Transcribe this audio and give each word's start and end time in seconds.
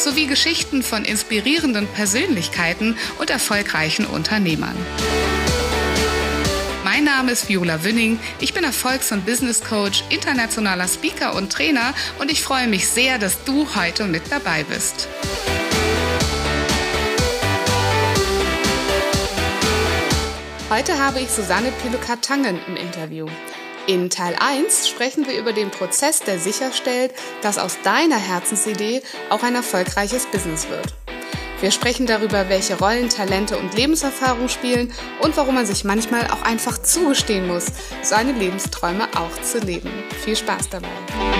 sowie 0.00 0.26
Geschichten 0.26 0.82
von 0.82 1.04
inspirierenden 1.04 1.86
Persönlichkeiten 1.86 2.96
und 3.18 3.30
erfolgreichen 3.30 4.06
Unternehmern. 4.06 4.76
Mein 6.84 7.04
Name 7.04 7.32
ist 7.32 7.48
Viola 7.48 7.84
Wünning. 7.84 8.18
Ich 8.40 8.54
bin 8.54 8.64
Erfolgs- 8.64 9.12
und 9.12 9.26
Business 9.26 9.62
Coach, 9.62 10.04
internationaler 10.08 10.88
Speaker 10.88 11.34
und 11.34 11.52
Trainer 11.52 11.94
und 12.18 12.30
ich 12.30 12.42
freue 12.42 12.66
mich 12.66 12.88
sehr, 12.88 13.18
dass 13.18 13.44
du 13.44 13.66
heute 13.74 14.04
mit 14.04 14.22
dabei 14.30 14.64
bist. 14.64 15.06
Heute 20.70 20.98
habe 20.98 21.20
ich 21.20 21.30
Susanne 21.30 21.72
Pilukat-Tangen 21.82 22.58
im 22.66 22.76
Interview. 22.76 23.26
In 23.88 24.10
Teil 24.10 24.36
1 24.38 24.86
sprechen 24.86 25.26
wir 25.26 25.38
über 25.38 25.54
den 25.54 25.70
Prozess, 25.70 26.20
der 26.20 26.38
sicherstellt, 26.38 27.14
dass 27.40 27.56
aus 27.56 27.78
deiner 27.84 28.18
Herzensidee 28.18 29.00
auch 29.30 29.42
ein 29.42 29.54
erfolgreiches 29.54 30.26
Business 30.26 30.68
wird. 30.68 30.92
Wir 31.62 31.70
sprechen 31.70 32.04
darüber, 32.04 32.50
welche 32.50 32.78
Rollen, 32.78 33.08
Talente 33.08 33.56
und 33.56 33.74
Lebenserfahrung 33.74 34.50
spielen 34.50 34.92
und 35.22 35.38
warum 35.38 35.54
man 35.54 35.64
sich 35.64 35.84
manchmal 35.84 36.26
auch 36.26 36.42
einfach 36.42 36.76
zugestehen 36.82 37.48
muss, 37.48 37.68
seine 38.02 38.32
Lebensträume 38.32 39.08
auch 39.16 39.40
zu 39.40 39.58
leben. 39.58 39.90
Viel 40.22 40.36
Spaß 40.36 40.68
dabei! 40.68 41.37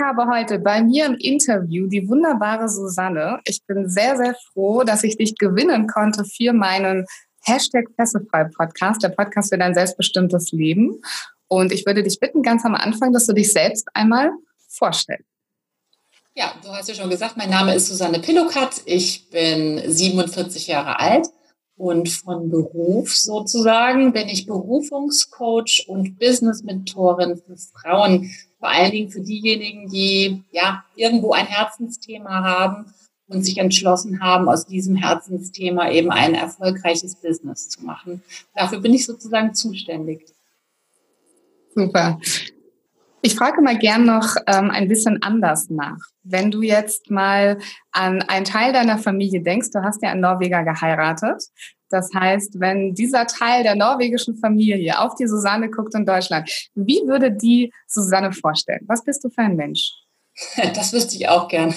Habe 0.00 0.26
heute 0.26 0.58
bei 0.58 0.82
mir 0.82 1.06
im 1.06 1.14
Interview 1.14 1.86
die 1.86 2.08
wunderbare 2.08 2.68
Susanne. 2.68 3.40
Ich 3.44 3.64
bin 3.66 3.88
sehr, 3.88 4.16
sehr 4.16 4.34
froh, 4.52 4.82
dass 4.82 5.04
ich 5.04 5.16
dich 5.16 5.36
gewinnen 5.36 5.86
konnte 5.86 6.24
für 6.24 6.52
meinen 6.52 7.06
Hashtag 7.42 7.86
Fesselfrei 7.96 8.44
Podcast, 8.44 9.02
der 9.02 9.10
Podcast 9.10 9.52
für 9.52 9.58
dein 9.58 9.74
selbstbestimmtes 9.74 10.52
Leben. 10.52 11.00
Und 11.48 11.72
ich 11.72 11.86
würde 11.86 12.02
dich 12.02 12.18
bitten, 12.20 12.42
ganz 12.42 12.64
am 12.64 12.74
Anfang, 12.74 13.12
dass 13.12 13.26
du 13.26 13.32
dich 13.32 13.52
selbst 13.52 13.88
einmal 13.94 14.30
vorstellst. 14.68 15.24
Ja, 16.34 16.54
du 16.62 16.70
hast 16.70 16.88
ja 16.88 16.94
schon 16.94 17.10
gesagt, 17.10 17.36
mein 17.36 17.50
Name 17.50 17.74
ist 17.74 17.88
Susanne 17.88 18.20
Pillokat. 18.20 18.82
Ich 18.86 19.28
bin 19.30 19.82
47 19.84 20.68
Jahre 20.68 20.98
alt 21.00 21.26
und 21.76 22.08
von 22.08 22.50
Beruf 22.50 23.16
sozusagen 23.16 24.12
bin 24.12 24.28
ich 24.28 24.46
Berufungscoach 24.46 25.86
und 25.88 26.18
Business-Mentorin 26.18 27.36
für 27.36 27.56
Frauen 27.56 28.30
vor 28.60 28.68
allen 28.68 28.92
Dingen 28.92 29.10
für 29.10 29.22
diejenigen, 29.22 29.88
die 29.88 30.44
ja 30.52 30.84
irgendwo 30.94 31.32
ein 31.32 31.46
Herzensthema 31.46 32.44
haben 32.44 32.92
und 33.26 33.42
sich 33.42 33.58
entschlossen 33.58 34.20
haben, 34.20 34.48
aus 34.48 34.66
diesem 34.66 34.96
Herzensthema 34.96 35.90
eben 35.90 36.10
ein 36.10 36.34
erfolgreiches 36.34 37.16
Business 37.16 37.68
zu 37.70 37.84
machen. 37.84 38.22
Dafür 38.54 38.80
bin 38.80 38.92
ich 38.92 39.06
sozusagen 39.06 39.54
zuständig. 39.54 40.26
Super. 41.74 42.20
Ich 43.22 43.34
frage 43.34 43.60
mal 43.60 43.76
gern 43.76 44.06
noch 44.06 44.36
ähm, 44.46 44.70
ein 44.70 44.88
bisschen 44.88 45.22
anders 45.22 45.68
nach. 45.68 45.98
Wenn 46.22 46.50
du 46.50 46.62
jetzt 46.62 47.10
mal 47.10 47.58
an 47.92 48.22
einen 48.22 48.46
Teil 48.46 48.72
deiner 48.72 48.98
Familie 48.98 49.42
denkst, 49.42 49.70
du 49.72 49.82
hast 49.82 50.02
ja 50.02 50.10
einen 50.10 50.22
Norweger 50.22 50.64
geheiratet. 50.64 51.42
Das 51.90 52.10
heißt, 52.14 52.60
wenn 52.60 52.94
dieser 52.94 53.26
Teil 53.26 53.62
der 53.62 53.74
norwegischen 53.74 54.36
Familie 54.36 55.00
auf 55.00 55.16
die 55.16 55.26
Susanne 55.26 55.70
guckt 55.70 55.94
in 55.94 56.06
Deutschland, 56.06 56.48
wie 56.74 57.02
würde 57.06 57.32
die 57.32 57.72
Susanne 57.86 58.32
vorstellen? 58.32 58.84
Was 58.86 59.04
bist 59.04 59.22
du 59.24 59.28
für 59.28 59.42
ein 59.42 59.56
Mensch? 59.56 59.92
Das 60.74 60.92
wüsste 60.92 61.16
ich 61.16 61.28
auch 61.28 61.48
gern. 61.48 61.74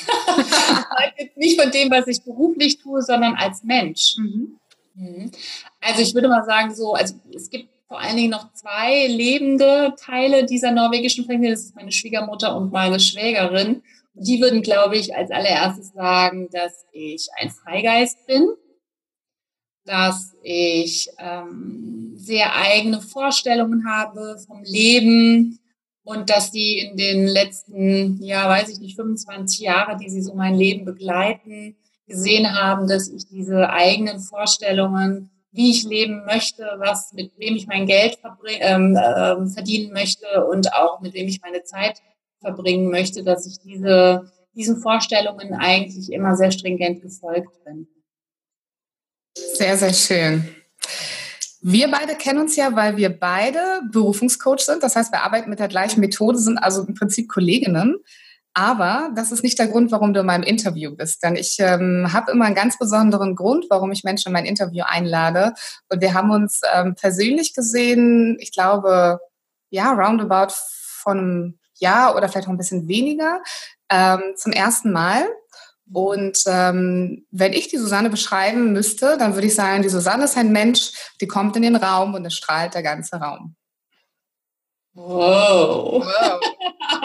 Nicht 1.35 1.59
von 1.59 1.71
dem, 1.71 1.91
was 1.91 2.07
ich 2.07 2.23
beruflich 2.23 2.77
tue, 2.77 3.01
sondern 3.01 3.35
als 3.35 3.63
Mensch. 3.63 4.15
Mhm. 4.17 4.59
mhm. 4.93 5.31
Also 5.81 6.01
ich 6.01 6.13
würde 6.13 6.29
mal 6.29 6.45
sagen, 6.45 6.73
so, 6.73 6.93
also 6.93 7.15
es 7.35 7.49
gibt 7.49 7.72
vor 7.93 8.01
allen 8.01 8.17
Dingen 8.17 8.31
noch 8.31 8.51
zwei 8.53 9.05
lebende 9.05 9.93
Teile 10.03 10.47
dieser 10.47 10.71
norwegischen 10.71 11.25
Familie. 11.25 11.51
Das 11.51 11.65
ist 11.65 11.75
meine 11.75 11.91
Schwiegermutter 11.91 12.57
und 12.57 12.71
meine 12.71 12.99
Schwägerin. 12.99 13.83
Die 14.15 14.41
würden, 14.41 14.63
glaube 14.63 14.97
ich, 14.97 15.15
als 15.15 15.29
allererstes 15.29 15.91
sagen, 15.93 16.49
dass 16.51 16.85
ich 16.91 17.27
ein 17.39 17.51
Freigeist 17.51 18.25
bin 18.25 18.49
dass 19.85 20.33
ich 20.41 21.09
ähm, 21.19 22.13
sehr 22.15 22.55
eigene 22.55 23.01
Vorstellungen 23.01 23.85
habe 23.85 24.37
vom 24.47 24.63
Leben 24.63 25.59
und 26.05 26.29
dass 26.29 26.51
die 26.51 26.79
in 26.79 26.95
den 26.95 27.27
letzten, 27.27 28.21
ja, 28.23 28.47
weiß 28.47 28.69
ich 28.69 28.79
nicht, 28.79 28.95
25 28.95 29.59
Jahre, 29.59 29.97
die 29.97 30.09
sie 30.09 30.21
so 30.21 30.35
mein 30.35 30.55
Leben 30.55 30.85
begleiten, 30.85 31.75
gesehen 32.07 32.53
haben, 32.53 32.87
dass 32.87 33.09
ich 33.09 33.27
diese 33.27 33.69
eigenen 33.69 34.19
Vorstellungen, 34.19 35.29
wie 35.53 35.71
ich 35.71 35.83
leben 35.83 36.25
möchte, 36.25 36.63
was, 36.77 37.13
mit 37.13 37.31
wem 37.37 37.55
ich 37.55 37.67
mein 37.67 37.85
Geld 37.85 38.17
ähm, 38.59 38.97
äh, 38.97 39.47
verdienen 39.47 39.93
möchte 39.93 40.45
und 40.45 40.73
auch 40.73 40.99
mit 40.99 41.13
wem 41.13 41.27
ich 41.27 41.41
meine 41.41 41.63
Zeit 41.63 42.01
verbringen 42.41 42.89
möchte, 42.89 43.23
dass 43.23 43.45
ich 43.45 43.59
diese, 43.59 44.31
diesen 44.55 44.77
Vorstellungen 44.81 45.53
eigentlich 45.53 46.11
immer 46.11 46.35
sehr 46.35 46.51
stringent 46.51 47.01
gefolgt 47.01 47.63
bin. 47.63 47.87
Sehr, 49.35 49.77
sehr 49.77 49.93
schön. 49.93 50.55
Wir 51.61 51.89
beide 51.89 52.15
kennen 52.15 52.39
uns 52.39 52.55
ja, 52.55 52.75
weil 52.75 52.97
wir 52.97 53.09
beide 53.09 53.81
Berufungscoach 53.91 54.59
sind. 54.59 54.83
Das 54.83 54.95
heißt, 54.95 55.13
wir 55.13 55.23
arbeiten 55.23 55.49
mit 55.49 55.59
der 55.59 55.69
gleichen 55.69 56.01
Methode, 56.01 56.37
sind 56.37 56.57
also 56.57 56.83
im 56.83 56.93
Prinzip 56.93 57.29
Kolleginnen. 57.29 58.03
Aber 58.53 59.09
das 59.15 59.31
ist 59.31 59.43
nicht 59.43 59.57
der 59.57 59.67
Grund, 59.67 59.91
warum 59.91 60.13
du 60.13 60.19
in 60.19 60.25
meinem 60.27 60.43
Interview 60.43 60.95
bist. 60.95 61.23
Denn 61.23 61.35
ich 61.35 61.57
ähm, 61.59 62.13
habe 62.13 62.31
immer 62.31 62.45
einen 62.45 62.55
ganz 62.55 62.77
besonderen 62.77 63.35
Grund, 63.35 63.65
warum 63.69 63.91
ich 63.91 64.03
Menschen 64.03 64.29
in 64.29 64.33
mein 64.33 64.45
Interview 64.45 64.83
einlade. 64.85 65.53
Und 65.89 66.01
wir 66.01 66.13
haben 66.13 66.29
uns 66.29 66.61
ähm, 66.73 66.93
persönlich 66.93 67.53
gesehen, 67.55 68.37
ich 68.39 68.51
glaube, 68.51 69.19
ja, 69.71 69.91
roundabout 69.93 70.53
von 71.01 71.17
einem 71.17 71.59
Jahr 71.79 72.15
oder 72.15 72.29
vielleicht 72.29 72.47
auch 72.47 72.51
ein 72.51 72.57
bisschen 72.57 72.87
weniger, 72.87 73.41
ähm, 73.89 74.21
zum 74.35 74.51
ersten 74.51 74.91
Mal. 74.91 75.25
Und 75.91 76.43
ähm, 76.45 77.25
wenn 77.31 77.53
ich 77.53 77.67
die 77.69 77.77
Susanne 77.77 78.09
beschreiben 78.09 78.71
müsste, 78.71 79.17
dann 79.17 79.33
würde 79.33 79.47
ich 79.47 79.55
sagen, 79.55 79.81
die 79.81 79.89
Susanne 79.89 80.25
ist 80.25 80.37
ein 80.37 80.51
Mensch, 80.51 80.91
die 81.21 81.27
kommt 81.27 81.55
in 81.55 81.63
den 81.63 81.75
Raum 81.75 82.13
und 82.13 82.25
es 82.25 82.35
strahlt 82.35 82.75
der 82.75 82.83
ganze 82.83 83.17
Raum. 83.17 83.55
Wow. 84.95 86.05
wow. 86.05 86.39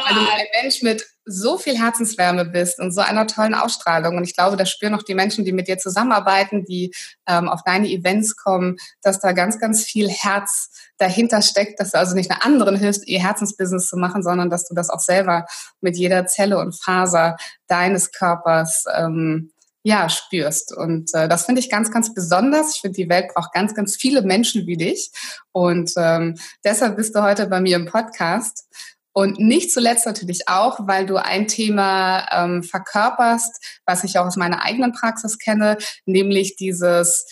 Also 0.04 0.21
ein 0.21 0.47
Mensch 0.62 0.82
mit 0.82 1.06
so 1.25 1.59
viel 1.59 1.78
Herzenswärme 1.78 2.44
bist 2.44 2.81
und 2.81 2.93
so 2.93 3.00
einer 3.00 3.26
tollen 3.26 3.54
Ausstrahlung. 3.54 4.16
Und 4.16 4.25
ich 4.25 4.34
glaube, 4.34 4.56
das 4.56 4.71
spüren 4.71 4.94
auch 4.94 5.03
die 5.03 5.15
Menschen, 5.15 5.44
die 5.44 5.53
mit 5.53 5.69
dir 5.69 5.78
zusammenarbeiten, 5.78 6.65
die 6.65 6.94
ähm, 7.27 7.48
auf 7.48 7.62
deine 7.65 7.88
Events 7.88 8.37
kommen, 8.37 8.77
dass 9.03 9.21
da 9.21 9.32
ganz, 9.32 9.59
ganz 9.59 9.84
viel 9.84 10.09
Herz 10.09 10.71
dahinter 10.97 11.43
steckt, 11.43 11.81
dass 11.81 11.93
du 11.93 11.98
also 11.98 12.15
nicht 12.15 12.31
einer 12.31 12.44
anderen 12.44 12.77
hilfst, 12.77 13.06
ihr 13.06 13.21
Herzensbusiness 13.21 13.88
zu 13.88 13.97
machen, 13.97 14.22
sondern 14.22 14.50
dass 14.50 14.66
du 14.66 14.75
das 14.75 14.91
auch 14.91 15.00
selber 15.00 15.47
mit 15.81 15.97
jeder 15.97 16.27
Zelle 16.27 16.59
und 16.59 16.78
Faser 16.78 17.37
deines 17.66 18.12
Körpers 18.12 18.84
ähm, 18.94 19.53
ja, 19.83 20.09
spürst. 20.09 20.77
Und 20.77 21.15
äh, 21.15 21.28
das 21.28 21.47
finde 21.47 21.61
ich 21.61 21.71
ganz, 21.71 21.91
ganz 21.91 22.12
besonders. 22.12 22.77
Ich 22.77 22.81
finde, 22.81 22.97
die 22.97 23.09
Welt 23.09 23.33
braucht 23.34 23.53
ganz, 23.53 23.75
ganz 23.75 23.97
viele 23.97 24.22
Menschen 24.22 24.66
wie 24.66 24.77
dich. 24.77 25.11
Und 25.53 25.93
ähm, 25.97 26.37
deshalb 26.65 26.97
bist 26.97 27.15
du 27.15 27.22
heute 27.22 27.47
bei 27.47 27.61
mir 27.61 27.77
im 27.77 27.87
Podcast. 27.87 28.66
Und 29.13 29.41
nicht 29.41 29.72
zuletzt 29.72 30.07
natürlich 30.07 30.48
auch, 30.48 30.86
weil 30.86 31.07
du 31.07 31.16
ein 31.16 31.48
Thema 31.48 32.27
ähm, 32.30 32.63
verkörperst, 32.63 33.80
was 33.84 34.04
ich 34.04 34.19
auch 34.19 34.27
aus 34.27 34.36
meiner 34.36 34.63
eigenen 34.63 34.92
Praxis 34.92 35.39
kenne, 35.39 35.77
nämlich 36.07 36.57
dieses, 36.57 37.27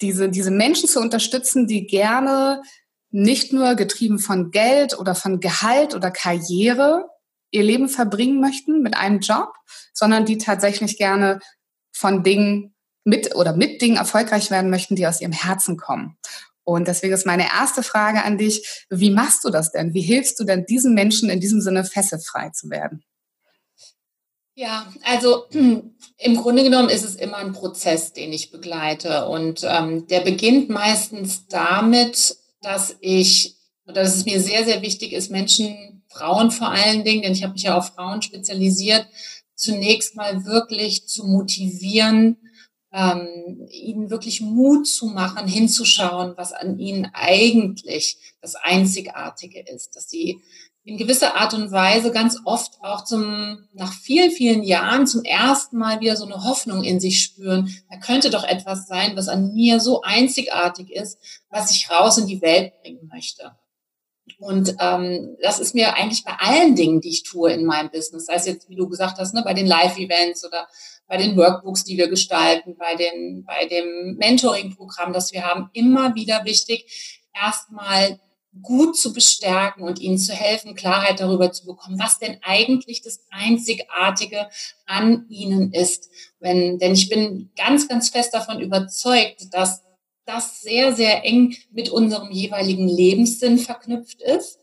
diese, 0.00 0.28
diese 0.28 0.50
Menschen 0.50 0.88
zu 0.88 1.00
unterstützen, 1.00 1.66
die 1.66 1.86
gerne 1.86 2.62
nicht 3.10 3.52
nur 3.52 3.74
getrieben 3.74 4.18
von 4.18 4.50
Geld 4.50 4.98
oder 4.98 5.14
von 5.14 5.40
Gehalt 5.40 5.94
oder 5.94 6.10
Karriere 6.10 7.08
ihr 7.52 7.62
Leben 7.62 7.88
verbringen 7.88 8.40
möchten 8.40 8.82
mit 8.82 8.96
einem 8.96 9.20
Job, 9.20 9.52
sondern 9.92 10.24
die 10.24 10.38
tatsächlich 10.38 10.96
gerne 10.96 11.40
von 12.00 12.22
Dingen 12.22 12.74
mit 13.04 13.34
oder 13.34 13.54
mit 13.54 13.80
Dingen 13.82 13.96
erfolgreich 13.96 14.50
werden 14.50 14.70
möchten, 14.70 14.96
die 14.96 15.06
aus 15.06 15.20
ihrem 15.20 15.32
Herzen 15.32 15.76
kommen. 15.76 16.16
Und 16.64 16.88
deswegen 16.88 17.12
ist 17.12 17.26
meine 17.26 17.46
erste 17.48 17.82
Frage 17.82 18.22
an 18.22 18.38
dich, 18.38 18.86
wie 18.90 19.10
machst 19.10 19.44
du 19.44 19.50
das 19.50 19.72
denn? 19.72 19.94
Wie 19.94 20.02
hilfst 20.02 20.38
du 20.38 20.44
denn 20.44 20.66
diesen 20.66 20.94
Menschen 20.94 21.30
in 21.30 21.40
diesem 21.40 21.60
Sinne 21.60 21.84
fesselfrei 21.84 22.50
zu 22.50 22.70
werden? 22.70 23.02
Ja, 24.54 24.86
also 25.02 25.46
im 25.52 26.36
Grunde 26.36 26.62
genommen 26.62 26.88
ist 26.88 27.04
es 27.04 27.16
immer 27.16 27.38
ein 27.38 27.52
Prozess, 27.52 28.12
den 28.12 28.32
ich 28.32 28.50
begleite. 28.50 29.26
Und 29.26 29.64
ähm, 29.64 30.06
der 30.06 30.20
beginnt 30.20 30.70
meistens 30.70 31.46
damit, 31.48 32.36
dass 32.62 32.96
ich 33.00 33.56
dass 33.94 34.16
es 34.16 34.24
mir 34.24 34.40
sehr, 34.40 34.64
sehr 34.64 34.82
wichtig 34.82 35.12
ist, 35.12 35.30
Menschen, 35.30 36.02
Frauen 36.08 36.50
vor 36.50 36.70
allen 36.70 37.04
Dingen, 37.04 37.22
denn 37.22 37.32
ich 37.32 37.42
habe 37.42 37.52
mich 37.52 37.62
ja 37.64 37.76
auf 37.76 37.94
Frauen 37.94 38.22
spezialisiert, 38.22 39.06
zunächst 39.60 40.16
mal 40.16 40.44
wirklich 40.44 41.06
zu 41.06 41.26
motivieren, 41.26 42.38
ähm, 42.92 43.68
ihnen 43.70 44.10
wirklich 44.10 44.40
Mut 44.40 44.88
zu 44.88 45.06
machen, 45.06 45.46
hinzuschauen, 45.46 46.34
was 46.36 46.52
an 46.52 46.78
ihnen 46.78 47.08
eigentlich 47.12 48.34
das 48.40 48.56
Einzigartige 48.56 49.60
ist, 49.60 49.94
dass 49.94 50.08
sie 50.08 50.40
in 50.82 50.96
gewisser 50.96 51.36
Art 51.36 51.52
und 51.54 51.70
Weise 51.70 52.10
ganz 52.10 52.38
oft 52.44 52.82
auch 52.82 53.04
zum, 53.04 53.58
nach 53.74 53.92
vielen, 53.92 54.30
vielen 54.30 54.62
Jahren 54.62 55.06
zum 55.06 55.22
ersten 55.24 55.76
Mal 55.76 56.00
wieder 56.00 56.16
so 56.16 56.24
eine 56.24 56.42
Hoffnung 56.42 56.82
in 56.82 57.00
sich 57.00 57.22
spüren. 57.22 57.72
Da 57.90 57.98
könnte 57.98 58.30
doch 58.30 58.44
etwas 58.44 58.88
sein, 58.88 59.14
was 59.14 59.28
an 59.28 59.52
mir 59.52 59.78
so 59.78 60.00
einzigartig 60.00 60.90
ist, 60.90 61.18
was 61.50 61.70
ich 61.70 61.90
raus 61.90 62.16
in 62.18 62.26
die 62.26 62.40
Welt 62.40 62.72
bringen 62.82 63.08
möchte. 63.12 63.52
Und 64.38 64.76
ähm, 64.80 65.36
das 65.42 65.58
ist 65.58 65.74
mir 65.74 65.94
eigentlich 65.94 66.24
bei 66.24 66.34
allen 66.38 66.74
Dingen, 66.74 67.00
die 67.00 67.10
ich 67.10 67.22
tue 67.22 67.52
in 67.52 67.64
meinem 67.64 67.90
Business, 67.90 68.26
sei 68.26 68.34
es 68.34 68.46
jetzt, 68.46 68.68
wie 68.68 68.76
du 68.76 68.88
gesagt 68.88 69.18
hast, 69.18 69.34
ne, 69.34 69.42
bei 69.44 69.54
den 69.54 69.66
Live-Events 69.66 70.44
oder 70.44 70.68
bei 71.06 71.16
den 71.16 71.36
Workbooks, 71.36 71.84
die 71.84 71.96
wir 71.96 72.08
gestalten, 72.08 72.76
bei, 72.78 72.94
den, 72.94 73.44
bei 73.44 73.66
dem 73.66 74.16
Mentoring-Programm, 74.16 75.12
das 75.12 75.32
wir 75.32 75.44
haben, 75.44 75.70
immer 75.72 76.14
wieder 76.14 76.44
wichtig, 76.44 77.20
erstmal 77.34 78.20
gut 78.62 78.96
zu 78.96 79.12
bestärken 79.12 79.84
und 79.84 80.00
ihnen 80.00 80.18
zu 80.18 80.32
helfen, 80.32 80.74
Klarheit 80.74 81.20
darüber 81.20 81.52
zu 81.52 81.66
bekommen, 81.66 82.00
was 82.00 82.18
denn 82.18 82.38
eigentlich 82.42 83.02
das 83.02 83.24
Einzigartige 83.30 84.48
an 84.86 85.26
ihnen 85.28 85.72
ist. 85.72 86.10
Wenn, 86.40 86.78
denn 86.78 86.92
ich 86.92 87.08
bin 87.08 87.50
ganz, 87.56 87.88
ganz 87.88 88.08
fest 88.08 88.34
davon 88.34 88.60
überzeugt, 88.60 89.52
dass 89.52 89.82
das 90.32 90.60
sehr, 90.60 90.94
sehr 90.94 91.24
eng 91.24 91.56
mit 91.70 91.90
unserem 91.90 92.30
jeweiligen 92.30 92.88
Lebenssinn 92.88 93.58
verknüpft 93.58 94.22
ist. 94.22 94.58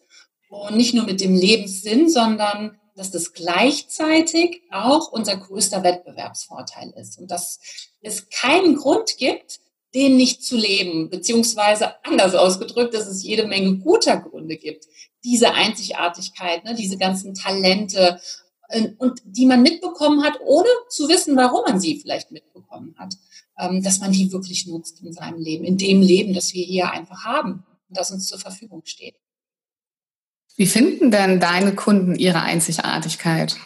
Und 0.49 0.77
nicht 0.77 0.93
nur 0.93 1.05
mit 1.05 1.19
dem 1.19 1.35
Lebenssinn, 1.35 2.09
sondern 2.09 2.79
dass 2.95 3.11
das 3.11 3.33
gleichzeitig 3.33 4.61
auch 4.71 5.11
unser 5.11 5.37
größter 5.37 5.83
Wettbewerbsvorteil 5.83 6.93
ist. 6.97 7.19
Und 7.19 7.29
dass 7.29 7.59
es 8.01 8.29
keinen 8.29 8.75
Grund 8.75 9.17
gibt, 9.17 9.59
den 9.93 10.17
nicht 10.17 10.43
zu 10.43 10.57
leben, 10.57 11.09
beziehungsweise 11.09 12.03
anders 12.03 12.35
ausgedrückt, 12.35 12.93
dass 12.93 13.07
es 13.07 13.23
jede 13.23 13.47
Menge 13.47 13.77
guter 13.77 14.17
Gründe 14.17 14.57
gibt, 14.57 14.85
diese 15.23 15.53
Einzigartigkeit, 15.53 16.63
ne, 16.63 16.75
diese 16.75 16.97
ganzen 16.97 17.33
Talente 17.33 18.19
äh, 18.69 18.89
und 18.97 19.21
die 19.25 19.45
man 19.45 19.61
mitbekommen 19.61 20.23
hat, 20.23 20.39
ohne 20.45 20.67
zu 20.89 21.07
wissen, 21.07 21.35
warum 21.35 21.63
man 21.67 21.79
sie 21.79 21.99
vielleicht 21.99 22.31
mitbekommen 22.31 22.95
hat, 22.97 23.15
dass 23.57 23.99
man 23.99 24.11
die 24.11 24.31
wirklich 24.31 24.67
nutzt 24.67 25.01
in 25.01 25.13
seinem 25.13 25.39
Leben, 25.39 25.63
in 25.63 25.77
dem 25.77 26.01
Leben, 26.01 26.33
das 26.33 26.53
wir 26.53 26.63
hier 26.63 26.91
einfach 26.91 27.25
haben 27.25 27.63
und 27.89 27.97
das 27.97 28.11
uns 28.11 28.27
zur 28.27 28.39
Verfügung 28.39 28.83
steht. 28.85 29.15
Wie 30.55 30.67
finden 30.67 31.11
denn 31.11 31.39
deine 31.39 31.75
Kunden 31.75 32.15
ihre 32.15 32.41
Einzigartigkeit? 32.41 33.57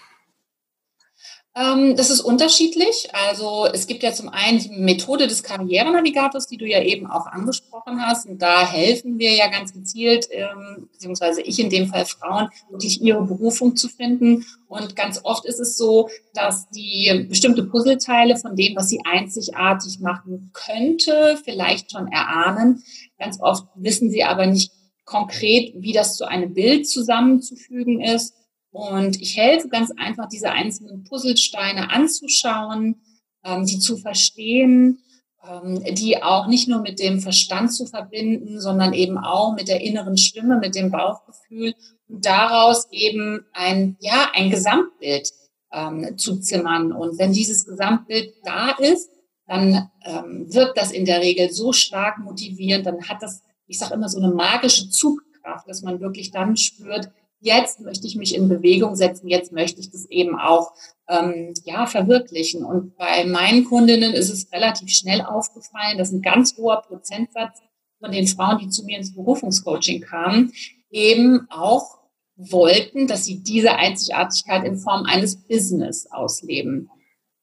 Ähm, 1.53 1.98
das 1.98 2.09
ist 2.09 2.21
unterschiedlich. 2.21 3.09
Also 3.12 3.68
es 3.71 3.86
gibt 3.86 4.03
ja 4.03 4.13
zum 4.13 4.30
einen 4.30 4.59
die 4.59 4.69
Methode 4.69 5.27
des 5.27 5.44
Karrierenavigators, 5.44 6.48
die 6.48 6.56
du 6.56 6.65
ja 6.65 6.81
eben 6.81 7.07
auch 7.07 7.25
angesprochen 7.25 8.01
hast. 8.01 8.25
Und 8.25 8.42
da 8.42 8.65
helfen 8.65 9.19
wir 9.19 9.33
ja 9.33 9.50
ganz 9.50 9.74
gezielt, 9.74 10.30
ähm, 10.31 10.88
beziehungsweise 10.94 11.42
ich 11.42 11.59
in 11.59 11.69
dem 11.69 11.88
Fall 11.88 12.06
Frauen, 12.06 12.50
wirklich 12.69 13.01
ihre 13.01 13.24
Berufung 13.24 13.75
zu 13.75 13.89
finden. 13.89 14.45
Und 14.68 14.95
ganz 14.95 15.19
oft 15.24 15.44
ist 15.44 15.59
es 15.59 15.75
so, 15.75 16.09
dass 16.33 16.69
die 16.69 17.25
bestimmte 17.27 17.63
Puzzleteile 17.63 18.38
von 18.38 18.56
dem, 18.56 18.77
was 18.77 18.88
sie 18.88 19.01
einzigartig 19.04 20.00
machen 20.00 20.51
könnte, 20.54 21.38
vielleicht 21.44 21.92
schon 21.92 22.07
erahnen. 22.07 22.81
Ganz 23.19 23.42
oft 23.42 23.65
wissen 23.75 24.09
sie 24.09 24.24
aber 24.24 24.45
nicht 24.45 24.71
konkret, 25.04 25.74
wie 25.75 25.92
das 25.92 26.15
zu 26.15 26.25
einem 26.25 26.54
Bild 26.54 26.88
zusammenzufügen 26.88 28.00
ist. 28.00 28.33
Und 28.71 29.21
ich 29.21 29.38
helfe 29.38 29.68
ganz 29.69 29.91
einfach, 29.97 30.27
diese 30.27 30.51
einzelnen 30.51 31.03
Puzzlesteine 31.03 31.91
anzuschauen, 31.91 33.01
ähm, 33.44 33.65
die 33.65 33.79
zu 33.79 33.97
verstehen, 33.97 35.03
ähm, 35.47 35.83
die 35.94 36.21
auch 36.23 36.47
nicht 36.47 36.68
nur 36.68 36.81
mit 36.81 37.00
dem 37.00 37.19
Verstand 37.19 37.73
zu 37.73 37.85
verbinden, 37.85 38.62
sondern 38.62 38.94
eben 38.94 39.18
auch 39.18 39.53
mit 39.56 39.68
der 39.68 39.81
inneren 39.81 40.18
Stimme, 40.18 40.57
mit 40.57 40.75
dem 40.75 40.91
Bauchgefühl 40.91 41.73
und 42.07 42.25
daraus 42.25 42.88
eben 42.91 43.45
ein, 43.53 43.97
ja, 44.00 44.31
ein 44.33 44.50
Gesamtbild 44.50 45.31
ähm, 45.73 46.18
zu 46.18 46.39
zimmern. 46.39 46.94
Und 46.94 47.19
wenn 47.19 47.33
dieses 47.33 47.65
Gesamtbild 47.65 48.33
da 48.44 48.71
ist, 48.71 49.09
dann 49.47 49.89
ähm, 50.06 50.45
wirkt 50.53 50.77
das 50.77 50.91
in 50.91 51.06
der 51.06 51.21
Regel 51.21 51.51
so 51.51 51.73
stark 51.73 52.19
motivierend, 52.19 52.85
dann 52.85 53.09
hat 53.09 53.21
das 53.21 53.41
ich 53.71 53.79
sage 53.79 53.94
immer, 53.94 54.09
so 54.09 54.19
eine 54.19 54.33
magische 54.33 54.89
Zugkraft, 54.89 55.68
dass 55.68 55.81
man 55.81 56.01
wirklich 56.01 56.31
dann 56.31 56.57
spürt, 56.57 57.09
jetzt 57.42 57.82
möchte 57.82 58.08
ich 58.08 58.16
mich 58.16 58.36
in 58.36 58.48
Bewegung 58.48 58.96
setzen, 58.96 59.28
jetzt 59.28 59.52
möchte 59.52 59.82
ich 59.82 59.92
das 59.92 60.06
eben 60.06 60.40
auch 60.40 60.72
ähm, 61.10 61.54
ja, 61.66 61.86
verwirklichen. 61.88 62.64
Und 62.64 62.96
bei 62.96 63.26
meinen 63.26 63.66
Kundinnen 63.66 64.14
ist 64.14 64.30
es 64.30 64.52
relativ 64.52 64.90
schnell 64.90 65.22
aufgefallen, 65.22 65.98
dass 65.98 66.12
ein 66.12 66.22
ganz 66.22 66.56
hoher 66.56 66.82
Prozentsatz 66.82 67.60
von 68.00 68.12
den 68.12 68.28
Frauen, 68.28 68.60
die 68.60 68.70
zu 68.70 68.86
mir 68.86 68.98
ins 68.98 69.14
Berufungscoaching 69.14 70.02
kamen, 70.02 70.54
eben 70.90 71.48
auch 71.50 72.00
wollten, 72.36 73.08
dass 73.08 73.26
sie 73.26 73.44
diese 73.44 73.76
Einzigartigkeit 73.76 74.64
in 74.64 74.78
Form 74.78 75.04
eines 75.06 75.36
Business 75.48 76.08
ausleben. 76.12 76.90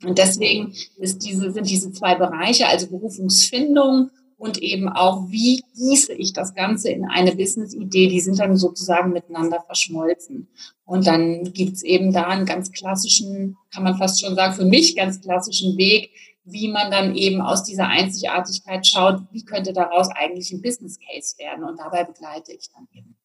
Und 0.05 0.19
deswegen 0.19 0.75
ist 0.97 1.25
diese, 1.25 1.51
sind 1.51 1.69
diese 1.69 1.93
zwei 1.93 2.15
Bereiche, 2.15 2.69
also 2.69 2.89
Berufungsfindung 2.89 4.11
und 4.39 4.59
eben 4.59 4.89
auch, 4.89 5.29
wie 5.29 5.65
gieße 5.77 6.15
ich 6.15 6.33
das 6.33 6.55
Ganze 6.55 6.91
in 6.91 7.05
eine 7.05 7.35
Business-Idee, 7.35 8.07
die 8.07 8.21
sind 8.21 8.39
dann 8.39 8.57
sozusagen 8.57 9.13
miteinander 9.13 9.61
verschmolzen. 9.67 10.49
Und 10.85 11.07
dann 11.09 11.53
gibt's 11.53 11.83
eben 11.83 12.13
da 12.13 12.29
einen 12.29 12.47
ganz 12.47 12.71
klassischen, 12.71 13.57
kann 13.75 13.83
man 13.83 13.99
fast 13.99 14.21
schon 14.21 14.37
sagen, 14.37 14.55
für 14.55 14.65
mich 14.65 14.97
ganz 14.97 15.21
klassischen 15.21 15.77
Weg, 15.77 16.13
wie 16.45 16.69
man 16.69 16.91
dann 16.91 17.15
eben 17.17 17.41
aus 17.41 17.65
dieser 17.65 17.89
Einzigartigkeit 17.89 18.87
schaut, 18.87 19.21
wie 19.33 19.45
könnte 19.45 19.73
daraus 19.73 20.09
eigentlich 20.09 20.53
ein 20.53 20.63
Business 20.63 20.99
Case 20.99 21.37
werden. 21.39 21.65
Und 21.65 21.79
dabei 21.79 22.05
begleite 22.05 22.53
ich 22.53 22.71
dann 22.73 22.87
eben. 22.95 23.17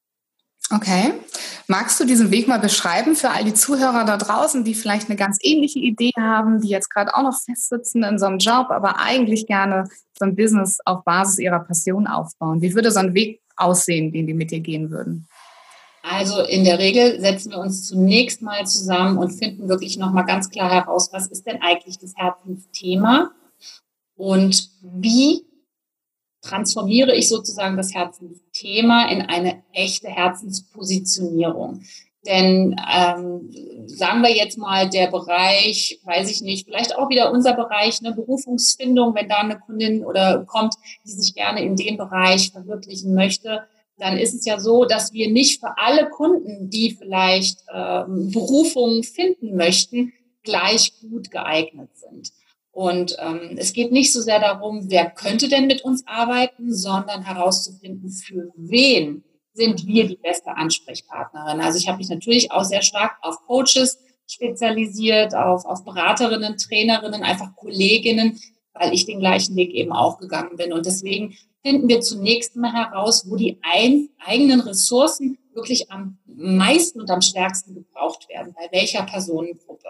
Okay. 0.73 1.13
Magst 1.67 1.99
du 1.99 2.05
diesen 2.05 2.31
Weg 2.31 2.47
mal 2.47 2.59
beschreiben 2.59 3.15
für 3.15 3.29
all 3.29 3.43
die 3.43 3.53
Zuhörer 3.53 4.05
da 4.05 4.17
draußen, 4.17 4.63
die 4.63 4.73
vielleicht 4.73 5.09
eine 5.09 5.17
ganz 5.17 5.37
ähnliche 5.41 5.79
Idee 5.79 6.11
haben, 6.17 6.61
die 6.61 6.69
jetzt 6.69 6.89
gerade 6.89 7.15
auch 7.15 7.23
noch 7.23 7.39
festsitzen 7.39 8.03
in 8.03 8.17
so 8.17 8.25
einem 8.25 8.39
Job, 8.39 8.67
aber 8.69 8.99
eigentlich 8.99 9.45
gerne 9.45 9.85
so 10.17 10.25
ein 10.25 10.35
Business 10.35 10.79
auf 10.85 11.03
Basis 11.03 11.39
ihrer 11.39 11.59
Passion 11.59 12.07
aufbauen? 12.07 12.61
Wie 12.61 12.73
würde 12.73 12.91
so 12.91 12.99
ein 12.99 13.13
Weg 13.13 13.41
aussehen, 13.55 14.11
den 14.11 14.27
die 14.27 14.33
mit 14.33 14.51
dir 14.51 14.59
gehen 14.59 14.89
würden? 14.89 15.27
Also 16.01 16.41
in 16.41 16.65
der 16.65 16.79
Regel 16.79 17.19
setzen 17.21 17.51
wir 17.51 17.59
uns 17.59 17.87
zunächst 17.87 18.41
mal 18.41 18.65
zusammen 18.65 19.17
und 19.17 19.31
finden 19.31 19.69
wirklich 19.69 19.97
nochmal 19.97 20.25
ganz 20.25 20.49
klar 20.49 20.69
heraus, 20.69 21.09
was 21.13 21.27
ist 21.27 21.47
denn 21.47 21.61
eigentlich 21.61 21.97
das 21.97 22.13
Herzensthema 22.17 23.31
und 24.15 24.69
wie 24.81 25.45
transformiere 26.43 27.15
ich 27.15 27.29
sozusagen 27.29 27.77
das 27.77 27.93
Herzensthema 27.93 29.09
in 29.09 29.21
eine 29.21 29.63
echte 29.71 30.09
Herzenspositionierung. 30.09 31.81
Denn 32.25 32.75
ähm, 32.93 33.49
sagen 33.87 34.21
wir 34.21 34.33
jetzt 34.33 34.57
mal 34.57 34.89
der 34.89 35.07
Bereich, 35.07 35.99
weiß 36.05 36.31
ich 36.31 36.41
nicht, 36.41 36.65
vielleicht 36.65 36.95
auch 36.95 37.09
wieder 37.09 37.31
unser 37.31 37.53
Bereich, 37.53 37.99
eine 37.99 38.15
Berufungsfindung, 38.15 39.13
wenn 39.13 39.27
da 39.27 39.39
eine 39.39 39.59
Kundin 39.59 40.05
oder 40.05 40.45
kommt, 40.45 40.75
die 41.05 41.11
sich 41.11 41.33
gerne 41.33 41.63
in 41.63 41.75
dem 41.75 41.97
Bereich 41.97 42.51
verwirklichen 42.51 43.13
möchte, 43.13 43.63
dann 43.97 44.17
ist 44.17 44.33
es 44.33 44.45
ja 44.45 44.59
so, 44.59 44.85
dass 44.85 45.11
wir 45.11 45.29
nicht 45.31 45.59
für 45.59 45.77
alle 45.77 46.09
Kunden, 46.09 46.69
die 46.69 46.91
vielleicht 46.91 47.59
ähm, 47.73 48.31
Berufungen 48.31 49.03
finden 49.03 49.55
möchten, 49.55 50.13
gleich 50.43 50.93
gut 51.01 51.29
geeignet 51.29 51.89
sind. 51.95 52.31
Und 52.73 53.15
ähm, 53.19 53.55
es 53.57 53.71
geht 53.71 53.91
nicht 53.91 54.11
so 54.11 54.19
sehr 54.19 54.39
darum, 54.39 54.89
wer 54.89 55.09
könnte 55.11 55.47
denn 55.47 55.67
mit 55.67 55.83
uns 55.83 56.03
arbeiten, 56.07 56.73
sondern 56.73 57.21
herauszufinden, 57.21 58.09
für 58.09 58.51
wen 58.55 59.23
sind 59.53 59.85
wir 59.85 60.07
die 60.07 60.17
beste 60.17 60.49
Ansprechpartnerin. 60.57 61.61
Also 61.61 61.77
ich 61.77 61.87
habe 61.87 61.99
mich 61.99 62.09
natürlich 62.09 62.51
auch 62.51 62.63
sehr 62.63 62.81
stark 62.81 63.15
auf 63.21 63.45
Coaches 63.45 63.99
spezialisiert, 64.27 65.35
auf, 65.35 65.65
auf 65.65 65.85
Beraterinnen, 65.85 66.57
Trainerinnen, 66.57 67.21
einfach 67.21 67.55
Kolleginnen, 67.55 68.39
weil 68.73 68.91
ich 68.91 69.05
den 69.05 69.19
gleichen 69.19 69.55
Weg 69.55 69.69
eben 69.71 69.91
auch 69.91 70.17
gegangen 70.17 70.57
bin. 70.57 70.73
Und 70.73 70.87
deswegen 70.87 71.37
finden 71.61 71.87
wir 71.87 72.01
zunächst 72.01 72.55
mal 72.55 72.73
heraus, 72.73 73.29
wo 73.29 73.35
die 73.35 73.59
ein, 73.61 74.09
eigenen 74.25 74.61
Ressourcen 74.61 75.37
wirklich 75.53 75.91
am 75.91 76.17
meisten 76.25 76.99
und 76.99 77.11
am 77.11 77.21
stärksten 77.21 77.75
gebraucht 77.75 78.27
werden, 78.29 78.55
bei 78.55 78.75
welcher 78.75 79.03
Personengruppe. 79.03 79.89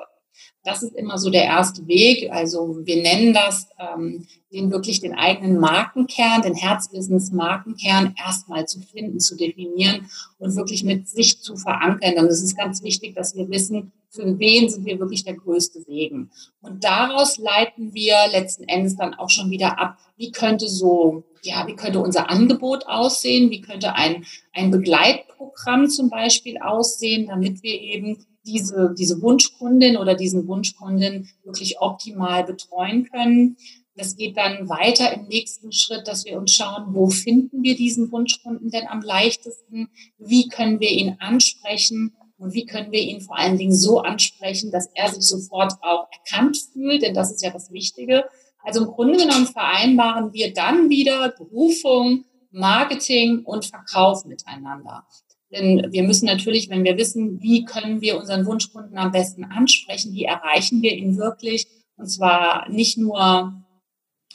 Das 0.63 0.81
ist 0.81 0.95
immer 0.95 1.17
so 1.17 1.29
der 1.29 1.43
erste 1.43 1.85
Weg. 1.87 2.31
Also 2.31 2.77
wir 2.83 3.01
nennen 3.01 3.33
das 3.33 3.67
ähm, 3.77 4.25
den 4.53 4.71
wirklich 4.71 5.01
den 5.01 5.13
eigenen 5.13 5.59
Markenkern, 5.59 6.41
den 6.41 6.55
Herzbusiness-Markenkern 6.55 8.15
erstmal 8.23 8.65
zu 8.65 8.79
finden, 8.79 9.19
zu 9.19 9.35
definieren 9.35 10.09
und 10.37 10.55
wirklich 10.55 10.83
mit 10.83 11.09
sich 11.09 11.41
zu 11.41 11.57
verankern. 11.57 12.17
Und 12.17 12.27
es 12.27 12.41
ist 12.41 12.55
ganz 12.55 12.83
wichtig, 12.83 13.15
dass 13.15 13.35
wir 13.35 13.49
wissen, 13.49 13.91
für 14.09 14.37
wen 14.37 14.69
sind 14.69 14.85
wir 14.85 14.99
wirklich 14.99 15.23
der 15.23 15.33
größte 15.33 15.81
Segen. 15.81 16.29
Und 16.61 16.83
daraus 16.83 17.39
leiten 17.39 17.93
wir 17.95 18.15
letzten 18.31 18.63
Endes 18.65 18.95
dann 18.95 19.15
auch 19.15 19.31
schon 19.31 19.49
wieder 19.49 19.79
ab, 19.79 19.97
wie 20.17 20.31
könnte 20.31 20.69
so, 20.69 21.23
ja, 21.41 21.65
wie 21.65 21.75
könnte 21.75 21.99
unser 21.99 22.29
Angebot 22.29 22.85
aussehen, 22.85 23.49
wie 23.49 23.61
könnte 23.61 23.95
ein, 23.95 24.23
ein 24.53 24.69
Begleitprogramm 24.69 25.89
zum 25.89 26.11
Beispiel 26.11 26.59
aussehen, 26.59 27.25
damit 27.27 27.63
wir 27.63 27.81
eben 27.81 28.23
diese, 28.45 28.93
diese 28.97 29.21
Wunschkundin 29.21 29.97
oder 29.97 30.15
diesen 30.15 30.47
Wunschkundin 30.47 31.29
wirklich 31.43 31.79
optimal 31.79 32.43
betreuen 32.43 33.09
können. 33.09 33.57
Das 33.95 34.15
geht 34.15 34.37
dann 34.37 34.69
weiter 34.69 35.13
im 35.13 35.27
nächsten 35.27 35.71
Schritt, 35.71 36.07
dass 36.07 36.25
wir 36.25 36.37
uns 36.37 36.53
schauen, 36.53 36.95
wo 36.95 37.09
finden 37.09 37.61
wir 37.61 37.75
diesen 37.75 38.11
Wunschkunden 38.11 38.71
denn 38.71 38.87
am 38.87 39.01
leichtesten? 39.01 39.89
Wie 40.17 40.47
können 40.47 40.79
wir 40.79 40.89
ihn 40.89 41.17
ansprechen? 41.19 42.15
Und 42.37 42.53
wie 42.53 42.65
können 42.65 42.91
wir 42.91 43.01
ihn 43.01 43.21
vor 43.21 43.37
allen 43.37 43.57
Dingen 43.57 43.75
so 43.75 43.99
ansprechen, 43.99 44.71
dass 44.71 44.87
er 44.95 45.09
sich 45.13 45.23
sofort 45.23 45.73
auch 45.81 46.07
erkannt 46.11 46.57
fühlt? 46.73 47.03
Denn 47.03 47.13
das 47.13 47.31
ist 47.31 47.43
ja 47.43 47.51
das 47.51 47.71
Wichtige. 47.71 48.25
Also 48.63 48.85
im 48.85 48.91
Grunde 48.91 49.17
genommen 49.17 49.45
vereinbaren 49.45 50.33
wir 50.33 50.53
dann 50.53 50.89
wieder 50.89 51.29
Berufung, 51.29 52.25
Marketing 52.51 53.43
und 53.45 53.65
Verkauf 53.65 54.25
miteinander. 54.25 55.05
Denn 55.53 55.87
wir 55.91 56.03
müssen 56.03 56.25
natürlich, 56.25 56.69
wenn 56.69 56.83
wir 56.83 56.97
wissen, 56.97 57.41
wie 57.41 57.63
können 57.63 58.01
wir 58.01 58.17
unseren 58.17 58.45
Wunschkunden 58.45 58.97
am 58.97 59.11
besten 59.11 59.43
ansprechen, 59.43 60.13
wie 60.13 60.23
erreichen 60.23 60.81
wir 60.81 60.93
ihn 60.93 61.17
wirklich, 61.17 61.67
und 61.95 62.07
zwar 62.07 62.67
nicht 62.69 62.97
nur 62.97 63.53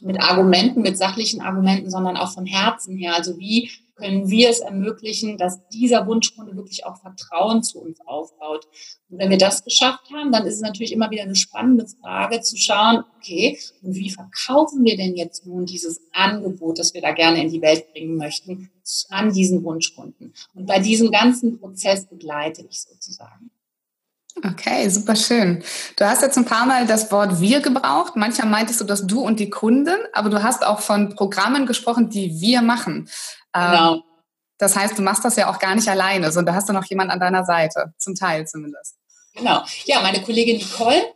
mit 0.00 0.20
Argumenten, 0.20 0.82
mit 0.82 0.96
sachlichen 0.96 1.40
Argumenten, 1.40 1.90
sondern 1.90 2.16
auch 2.16 2.32
von 2.32 2.46
Herzen 2.46 2.96
her. 2.96 3.16
Also 3.16 3.38
wie 3.38 3.70
können 3.98 4.30
wir 4.30 4.48
es 4.48 4.60
ermöglichen, 4.60 5.36
dass 5.36 5.66
dieser 5.68 6.06
Wunschkunde 6.06 6.56
wirklich 6.56 6.86
auch 6.86 6.96
Vertrauen 7.00 7.62
zu 7.62 7.80
uns 7.80 8.00
aufbaut. 8.06 8.66
Und 9.10 9.18
wenn 9.18 9.30
wir 9.30 9.38
das 9.38 9.64
geschafft 9.64 10.10
haben, 10.12 10.32
dann 10.32 10.46
ist 10.46 10.54
es 10.54 10.60
natürlich 10.60 10.92
immer 10.92 11.10
wieder 11.10 11.24
eine 11.24 11.34
spannende 11.34 11.86
Frage 12.00 12.40
zu 12.40 12.56
schauen, 12.56 13.04
okay, 13.18 13.58
und 13.82 13.94
wie 13.94 14.10
verkaufen 14.10 14.84
wir 14.84 14.96
denn 14.96 15.16
jetzt 15.16 15.46
nun 15.46 15.66
dieses 15.66 16.00
Angebot, 16.12 16.78
das 16.78 16.94
wir 16.94 17.02
da 17.02 17.12
gerne 17.12 17.42
in 17.42 17.50
die 17.50 17.62
Welt 17.62 17.92
bringen 17.92 18.16
möchten, 18.16 18.70
an 19.10 19.32
diesen 19.32 19.64
Wunschkunden? 19.64 20.32
Und 20.54 20.66
bei 20.66 20.78
diesem 20.78 21.10
ganzen 21.10 21.58
Prozess 21.58 22.06
begleite 22.06 22.64
ich 22.68 22.80
sozusagen. 22.80 23.50
Okay, 24.44 24.88
super 24.88 25.16
schön. 25.16 25.62
Du 25.96 26.04
hast 26.04 26.22
jetzt 26.22 26.38
ein 26.38 26.44
paar 26.44 26.66
Mal 26.66 26.86
das 26.86 27.10
Wort 27.10 27.40
wir 27.40 27.60
gebraucht. 27.60 28.14
Manchmal 28.14 28.48
meintest 28.48 28.80
du 28.80 28.84
das 28.84 29.06
du 29.06 29.20
und 29.20 29.40
die 29.40 29.50
Kunden, 29.50 29.96
aber 30.12 30.30
du 30.30 30.42
hast 30.42 30.64
auch 30.64 30.80
von 30.80 31.14
Programmen 31.14 31.66
gesprochen, 31.66 32.08
die 32.08 32.40
wir 32.40 32.62
machen. 32.62 33.08
Ähm, 33.54 33.70
genau. 33.70 34.02
Das 34.58 34.74
heißt, 34.74 34.98
du 34.98 35.02
machst 35.02 35.24
das 35.24 35.36
ja 35.36 35.50
auch 35.50 35.60
gar 35.60 35.74
nicht 35.74 35.88
alleine, 35.88 36.32
sondern 36.32 36.54
da 36.54 36.58
hast 36.58 36.68
du 36.68 36.72
noch 36.72 36.84
jemand 36.84 37.10
an 37.10 37.20
deiner 37.20 37.44
Seite, 37.44 37.94
zum 37.98 38.14
Teil 38.14 38.46
zumindest. 38.46 38.96
Genau. 39.34 39.62
Ja, 39.84 40.00
meine 40.00 40.20
Kollegin 40.20 40.56
Nicole, 40.56 41.14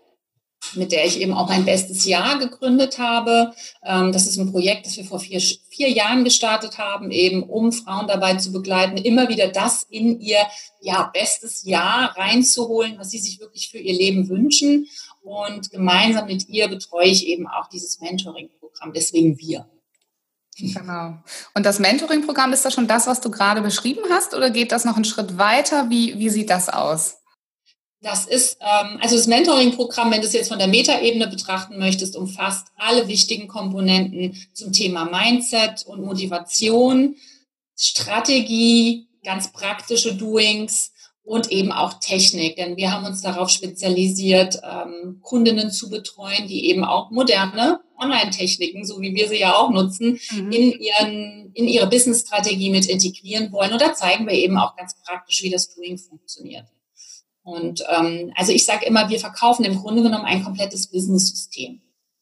mit 0.74 0.92
der 0.92 1.04
ich 1.04 1.20
eben 1.20 1.34
auch 1.34 1.48
mein 1.48 1.64
bestes 1.64 2.04
Jahr 2.04 2.38
gegründet 2.38 2.98
habe. 2.98 3.52
Ähm, 3.84 4.12
das 4.12 4.28
ist 4.28 4.38
ein 4.38 4.52
Projekt, 4.52 4.86
das 4.86 4.96
wir 4.96 5.04
vor 5.04 5.18
vier, 5.18 5.40
vier 5.40 5.90
Jahren 5.90 6.22
gestartet 6.22 6.78
haben, 6.78 7.10
eben 7.10 7.42
um 7.42 7.72
Frauen 7.72 8.06
dabei 8.06 8.36
zu 8.36 8.52
begleiten, 8.52 8.96
immer 8.96 9.28
wieder 9.28 9.48
das 9.48 9.82
in 9.90 10.20
ihr 10.20 10.38
ja, 10.80 11.10
bestes 11.12 11.64
Jahr 11.64 12.16
reinzuholen, 12.16 12.96
was 12.96 13.10
sie 13.10 13.18
sich 13.18 13.40
wirklich 13.40 13.70
für 13.70 13.78
ihr 13.78 13.92
Leben 13.94 14.28
wünschen. 14.28 14.86
Und 15.22 15.70
gemeinsam 15.70 16.26
mit 16.26 16.48
ihr 16.48 16.68
betreue 16.68 17.08
ich 17.08 17.26
eben 17.26 17.48
auch 17.48 17.68
dieses 17.68 18.00
Mentoring-Programm, 18.00 18.92
deswegen 18.92 19.38
wir. 19.38 19.66
Genau. 20.58 21.14
Und 21.54 21.64
das 21.64 21.78
Mentoring-Programm, 21.78 22.52
ist 22.52 22.64
das 22.64 22.74
schon 22.74 22.86
das, 22.86 23.06
was 23.06 23.20
du 23.20 23.30
gerade 23.30 23.62
beschrieben 23.62 24.02
hast, 24.10 24.34
oder 24.34 24.50
geht 24.50 24.70
das 24.70 24.84
noch 24.84 24.96
einen 24.96 25.04
Schritt 25.04 25.38
weiter? 25.38 25.88
Wie, 25.88 26.18
wie 26.18 26.28
sieht 26.28 26.50
das 26.50 26.68
aus? 26.68 27.16
Das 28.02 28.26
ist, 28.26 28.58
ähm, 28.60 28.98
also 29.00 29.16
das 29.16 29.28
Mentoring-Programm, 29.28 30.10
wenn 30.10 30.20
du 30.20 30.26
es 30.26 30.32
jetzt 30.32 30.48
von 30.48 30.58
der 30.58 30.66
Metaebene 30.66 31.28
betrachten 31.28 31.78
möchtest, 31.78 32.16
umfasst 32.16 32.66
alle 32.76 33.06
wichtigen 33.06 33.46
Komponenten 33.46 34.36
zum 34.52 34.72
Thema 34.72 35.04
Mindset 35.04 35.86
und 35.86 36.04
Motivation, 36.04 37.16
Strategie, 37.76 39.08
ganz 39.24 39.52
praktische 39.52 40.14
Doings 40.14 40.92
und 41.22 41.52
eben 41.52 41.70
auch 41.70 42.00
Technik. 42.00 42.56
Denn 42.56 42.76
wir 42.76 42.90
haben 42.90 43.06
uns 43.06 43.22
darauf 43.22 43.50
spezialisiert, 43.50 44.60
ähm, 44.64 45.20
Kundinnen 45.22 45.70
zu 45.70 45.88
betreuen, 45.88 46.48
die 46.48 46.66
eben 46.66 46.84
auch 46.84 47.10
moderne 47.10 47.80
Online-Techniken, 48.02 48.84
so 48.84 49.00
wie 49.00 49.14
wir 49.14 49.28
sie 49.28 49.38
ja 49.38 49.54
auch 49.54 49.70
nutzen, 49.70 50.18
mhm. 50.30 50.52
in, 50.52 50.72
ihren, 50.72 51.50
in 51.54 51.68
ihre 51.68 51.88
Business-Strategie 51.88 52.70
mit 52.70 52.86
integrieren 52.86 53.52
wollen. 53.52 53.72
Und 53.72 53.80
da 53.80 53.94
zeigen 53.94 54.26
wir 54.26 54.34
eben 54.34 54.58
auch 54.58 54.76
ganz 54.76 54.94
praktisch, 55.04 55.42
wie 55.42 55.50
das 55.50 55.74
Doing 55.74 55.98
funktioniert. 55.98 56.66
Und 57.42 57.84
ähm, 57.88 58.32
also 58.36 58.52
ich 58.52 58.64
sage 58.64 58.86
immer, 58.86 59.08
wir 59.08 59.18
verkaufen 59.18 59.64
im 59.64 59.76
Grunde 59.76 60.02
genommen 60.02 60.24
ein 60.24 60.44
komplettes 60.44 60.86
Business-System 60.88 61.80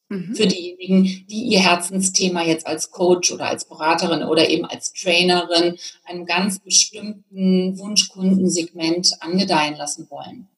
mhm. 0.09 0.35
für 0.35 0.47
diejenigen, 0.47 1.05
die 1.29 1.45
ihr 1.45 1.61
Herzensthema 1.61 2.43
jetzt 2.43 2.67
als 2.67 2.91
Coach 2.91 3.33
oder 3.33 3.47
als 3.47 3.67
Beraterin 3.67 4.23
oder 4.23 4.49
eben 4.49 4.65
als 4.65 4.93
Trainerin 4.93 5.79
einem 6.05 6.27
ganz 6.27 6.59
bestimmten 6.59 7.79
Wunschkundensegment 7.79 9.15
angedeihen 9.21 9.77
lassen 9.77 10.09
wollen. 10.11 10.49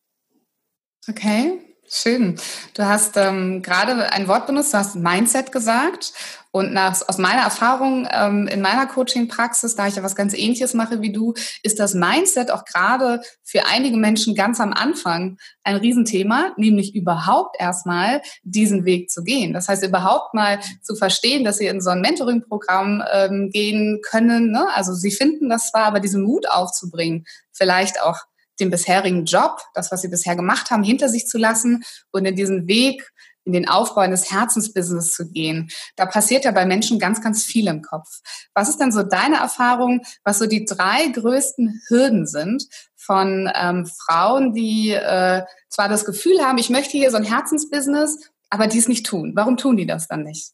Okay, 1.08 1.58
schön. 1.92 2.38
Du 2.74 2.84
hast 2.84 3.16
ähm, 3.16 3.62
gerade 3.62 4.12
ein 4.12 4.28
Wort 4.28 4.46
benutzt, 4.46 4.72
du 4.72 4.78
hast 4.78 4.96
Mindset 4.96 5.52
gesagt. 5.52 6.12
Und 6.54 6.74
nach, 6.74 7.00
aus 7.08 7.16
meiner 7.16 7.40
Erfahrung 7.40 8.06
ähm, 8.12 8.46
in 8.46 8.60
meiner 8.60 8.86
Coaching-Praxis, 8.86 9.74
da 9.74 9.86
ich 9.86 9.96
ja 9.96 10.02
was 10.02 10.14
ganz 10.14 10.34
Ähnliches 10.34 10.74
mache 10.74 11.00
wie 11.00 11.10
du, 11.10 11.32
ist 11.62 11.80
das 11.80 11.94
Mindset 11.94 12.50
auch 12.50 12.66
gerade 12.66 13.22
für 13.42 13.64
einige 13.64 13.96
Menschen 13.96 14.34
ganz 14.34 14.60
am 14.60 14.74
Anfang 14.74 15.38
ein 15.64 15.76
Riesenthema, 15.76 16.52
nämlich 16.58 16.94
überhaupt 16.94 17.56
erstmal 17.58 18.20
diesen 18.42 18.84
Weg 18.84 19.10
zu 19.10 19.24
gehen. 19.24 19.54
Das 19.54 19.68
heißt, 19.68 19.82
überhaupt 19.82 20.34
mal 20.34 20.60
zu 20.82 20.94
verstehen, 20.94 21.42
dass 21.42 21.56
sie 21.56 21.66
in 21.66 21.80
so 21.80 21.88
ein 21.88 22.02
Mentoring-Programm 22.02 23.02
ähm, 23.10 23.48
gehen 23.50 24.00
können. 24.02 24.50
Ne? 24.50 24.66
Also 24.74 24.92
sie 24.92 25.10
finden 25.10 25.48
das 25.48 25.70
zwar, 25.70 25.84
aber 25.84 26.00
diesen 26.00 26.22
Mut 26.22 26.50
aufzubringen, 26.50 27.24
vielleicht 27.50 28.02
auch 28.02 28.18
den 28.60 28.70
bisherigen 28.70 29.24
Job, 29.24 29.60
das, 29.74 29.90
was 29.90 30.02
sie 30.02 30.08
bisher 30.08 30.36
gemacht 30.36 30.70
haben, 30.70 30.82
hinter 30.82 31.08
sich 31.08 31.26
zu 31.26 31.38
lassen 31.38 31.84
und 32.10 32.24
in 32.24 32.36
diesen 32.36 32.66
Weg 32.66 33.12
in 33.44 33.52
den 33.52 33.68
Aufbau 33.68 34.02
eines 34.02 34.30
Herzensbusiness 34.30 35.14
zu 35.14 35.28
gehen. 35.30 35.70
Da 35.96 36.06
passiert 36.06 36.44
ja 36.44 36.52
bei 36.52 36.64
Menschen 36.64 36.98
ganz, 36.98 37.20
ganz 37.20 37.42
viel 37.42 37.66
im 37.66 37.82
Kopf. 37.82 38.20
Was 38.54 38.68
ist 38.68 38.78
denn 38.78 38.92
so 38.92 39.02
deine 39.02 39.36
Erfahrung, 39.36 40.02
was 40.24 40.38
so 40.38 40.46
die 40.46 40.64
drei 40.64 41.08
größten 41.08 41.82
Hürden 41.88 42.26
sind 42.26 42.66
von 42.94 43.50
ähm, 43.54 43.86
Frauen, 43.86 44.54
die 44.54 44.90
äh, 44.90 45.42
zwar 45.68 45.88
das 45.88 46.04
Gefühl 46.04 46.40
haben, 46.40 46.58
ich 46.58 46.70
möchte 46.70 46.96
hier 46.96 47.10
so 47.10 47.16
ein 47.16 47.24
Herzensbusiness, 47.24 48.30
aber 48.48 48.66
die 48.66 48.78
es 48.78 48.88
nicht 48.88 49.06
tun? 49.06 49.32
Warum 49.34 49.56
tun 49.56 49.76
die 49.76 49.86
das 49.86 50.06
dann 50.06 50.22
nicht? 50.22 50.52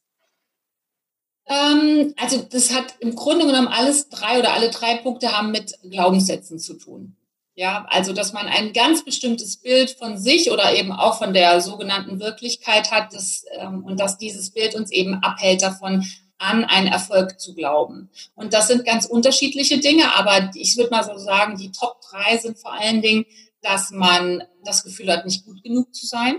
Ähm, 1.47 2.15
also 2.17 2.43
das 2.43 2.73
hat 2.75 2.95
im 3.01 3.15
Grunde 3.15 3.47
genommen 3.47 3.69
alles 3.69 4.09
drei 4.09 4.39
oder 4.39 4.55
alle 4.55 4.71
drei 4.71 4.97
Punkte 4.97 5.37
haben 5.37 5.51
mit 5.51 5.75
Glaubenssätzen 5.83 6.59
zu 6.59 6.75
tun. 6.75 7.18
Ja, 7.59 7.87
also 7.89 8.13
dass 8.13 8.33
man 8.33 8.47
ein 8.47 8.73
ganz 8.73 9.05
bestimmtes 9.05 9.57
Bild 9.57 9.91
von 9.91 10.17
sich 10.17 10.53
oder 10.53 10.77
eben 10.77 10.93
auch 10.93 11.19
von 11.19 11.35
der 11.35 11.61
sogenannten 11.61 12.21
Wirklichkeit 12.21 12.93
hat 12.93 13.13
das, 13.13 13.47
ähm, 13.51 13.83
und 13.85 13.99
dass 13.99 14.17
dieses 14.17 14.51
Bild 14.51 14.77
uns 14.77 14.93
eben 14.93 15.15
abhält 15.25 15.61
davon, 15.63 16.07
an 16.39 16.65
einen 16.65 16.87
Erfolg 16.87 17.41
zu 17.41 17.57
glauben. 17.57 18.11
Und 18.37 18.55
das 18.55 18.69
sind 18.69 18.85
ganz 18.85 19.07
unterschiedliche 19.07 19.79
Dinge, 19.79 20.15
aber 20.15 20.53
ich 20.55 20.77
würde 20.77 20.91
mal 20.91 21.03
so 21.03 21.19
sagen, 21.19 21.57
die 21.59 21.73
Top 21.73 22.01
drei 22.09 22.37
sind 22.37 22.61
vor 22.61 22.75
allen 22.75 23.03
Dingen, 23.03 23.27
dass 23.61 23.91
man 23.91 24.45
das 24.63 24.85
Gefühl 24.85 25.11
hat, 25.13 25.27
nicht 25.27 25.45
gut 25.45 25.61
genug 25.65 25.93
zu 25.93 26.07
sein 26.07 26.37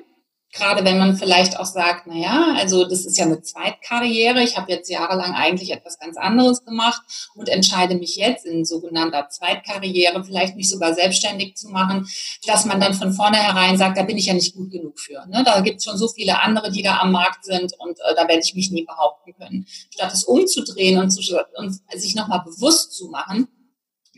gerade 0.52 0.84
wenn 0.84 0.98
man 0.98 1.16
vielleicht 1.16 1.60
auch 1.60 1.66
sagt, 1.66 2.08
na 2.08 2.16
ja, 2.16 2.56
also 2.58 2.86
das 2.86 3.06
ist 3.06 3.18
ja 3.18 3.26
eine 3.26 3.42
Zweitkarriere, 3.42 4.42
ich 4.42 4.58
habe 4.58 4.72
jetzt 4.72 4.90
jahrelang 4.90 5.34
eigentlich 5.34 5.72
etwas 5.72 6.00
ganz 6.00 6.18
anderes 6.18 6.66
gemacht 6.66 7.02
und 7.36 7.50
entscheide 7.50 7.96
mich 7.96 8.16
jetzt 8.16 8.46
in 8.46 8.66
sogenannter 8.66 9.30
Zweitkarriere 9.30 10.24
vielleicht 10.24 10.56
mich 10.56 10.70
sogar 10.70 10.94
selbstständig 10.94 11.56
zu 11.56 11.70
machen, 11.70 12.08
dass 12.46 12.66
man 12.66 12.80
dann 12.80 12.94
von 12.94 13.14
vornherein 13.14 13.78
sagt, 13.78 13.98
da 13.98 14.04
bin 14.04 14.18
ich 14.18 14.26
ja 14.26 14.34
nicht 14.34 14.56
gut 14.56 14.72
genug 14.72 15.00
für. 15.00 15.26
Ne? 15.28 15.44
Da 15.46 15.62
gibt 15.62 15.78
es 15.78 15.86
schon 15.86 15.98
so 15.98 16.08
viele 16.08 16.42
andere, 16.42 16.72
die 16.72 16.82
da 16.82 16.98
am 17.00 17.12
Markt 17.12 17.46
sind 17.46 17.74
und 17.78 18.00
äh, 18.00 18.16
da 18.16 18.28
werde 18.28 18.42
ich 18.44 18.56
mich 18.56 18.72
nie 18.72 18.86
behaupten 18.86 19.34
können. 19.34 19.66
Statt 19.94 20.14
es 20.14 20.24
umzudrehen 20.24 21.00
und, 21.00 21.12
zu, 21.12 21.22
und 21.58 21.80
sich 21.96 22.16
nochmal 22.16 22.42
bewusst 22.44 22.94
zu 22.94 23.10
machen, 23.10 23.48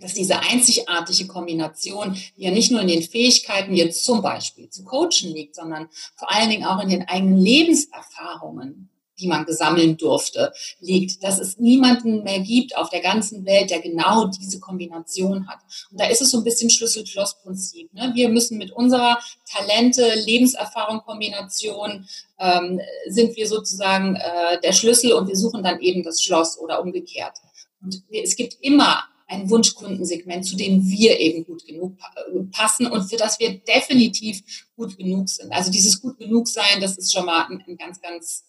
dass 0.01 0.13
diese 0.13 0.39
einzigartige 0.39 1.27
Kombination, 1.27 2.17
ja 2.36 2.51
nicht 2.51 2.72
nur 2.72 2.81
in 2.81 2.88
den 2.88 3.03
Fähigkeiten 3.03 3.75
jetzt 3.75 4.03
zum 4.03 4.22
Beispiel 4.22 4.70
zu 4.70 4.84
coachen 4.84 5.34
liegt, 5.34 5.55
sondern 5.55 5.89
vor 6.15 6.31
allen 6.31 6.50
Dingen 6.50 6.65
auch 6.65 6.81
in 6.81 6.89
den 6.89 7.08
eigenen 7.08 7.38
Lebenserfahrungen 7.38 8.89
die 9.22 9.27
man 9.27 9.46
gesammeln 9.46 9.98
durfte, 9.98 10.51
liegt, 10.79 11.24
dass 11.24 11.39
es 11.39 11.58
niemanden 11.58 12.24
mehr 12.24 12.39
gibt 12.39 12.75
auf 12.75 12.89
der 12.89 13.01
ganzen 13.01 13.46
Welt, 13.46 13.70
der 13.70 13.79
genau 13.79 14.25
diese 14.25 14.60
Kombination 14.60 15.48
hat. 15.48 15.60
Und 15.91 16.00
da 16.00 16.08
ist 16.08 16.22
es 16.22 16.31
so 16.31 16.39
ein 16.39 16.43
bisschen 16.43 16.70
Schlüssel-Schloss-Prinzip. 16.70 17.93
Ne? 17.93 18.12
Wir 18.15 18.29
müssen 18.29 18.58
mit 18.58 18.72
unserer 18.72 19.20
Talente, 19.50 20.13
Lebenserfahrung, 20.25 21.01
Kombination 21.01 22.08
ähm, 22.39 22.81
sind 23.08 23.36
wir 23.36 23.48
sozusagen 23.48 24.15
äh, 24.15 24.60
der 24.62 24.74
Schlüssel 24.74 25.13
und 25.13 25.27
wir 25.27 25.38
suchen 25.38 25.63
dann 25.63 25.79
eben 25.79 26.03
das 26.03 26.22
Schloss 26.22 26.58
oder 26.58 26.81
umgekehrt. 26.81 27.38
Und 27.81 28.03
es 28.12 28.36
gibt 28.36 28.58
immer 28.62 29.03
ein 29.31 29.50
Wunschkundensegment, 29.50 30.45
zu 30.45 30.57
dem 30.57 30.85
wir 30.89 31.19
eben 31.19 31.45
gut 31.45 31.65
genug 31.65 31.97
äh, 32.15 32.39
passen 32.51 32.88
und 32.88 33.09
für 33.09 33.15
das 33.15 33.39
wir 33.39 33.59
definitiv 33.59 34.43
gut 34.75 34.97
genug 34.97 35.29
sind. 35.29 35.53
Also 35.53 35.71
dieses 35.71 36.01
gut 36.01 36.17
genug 36.17 36.50
sein, 36.50 36.81
das 36.81 36.97
ist 36.97 37.13
schon 37.13 37.25
mal 37.25 37.45
ein, 37.45 37.77
ganz, 37.77 38.01
ganz 38.01 38.43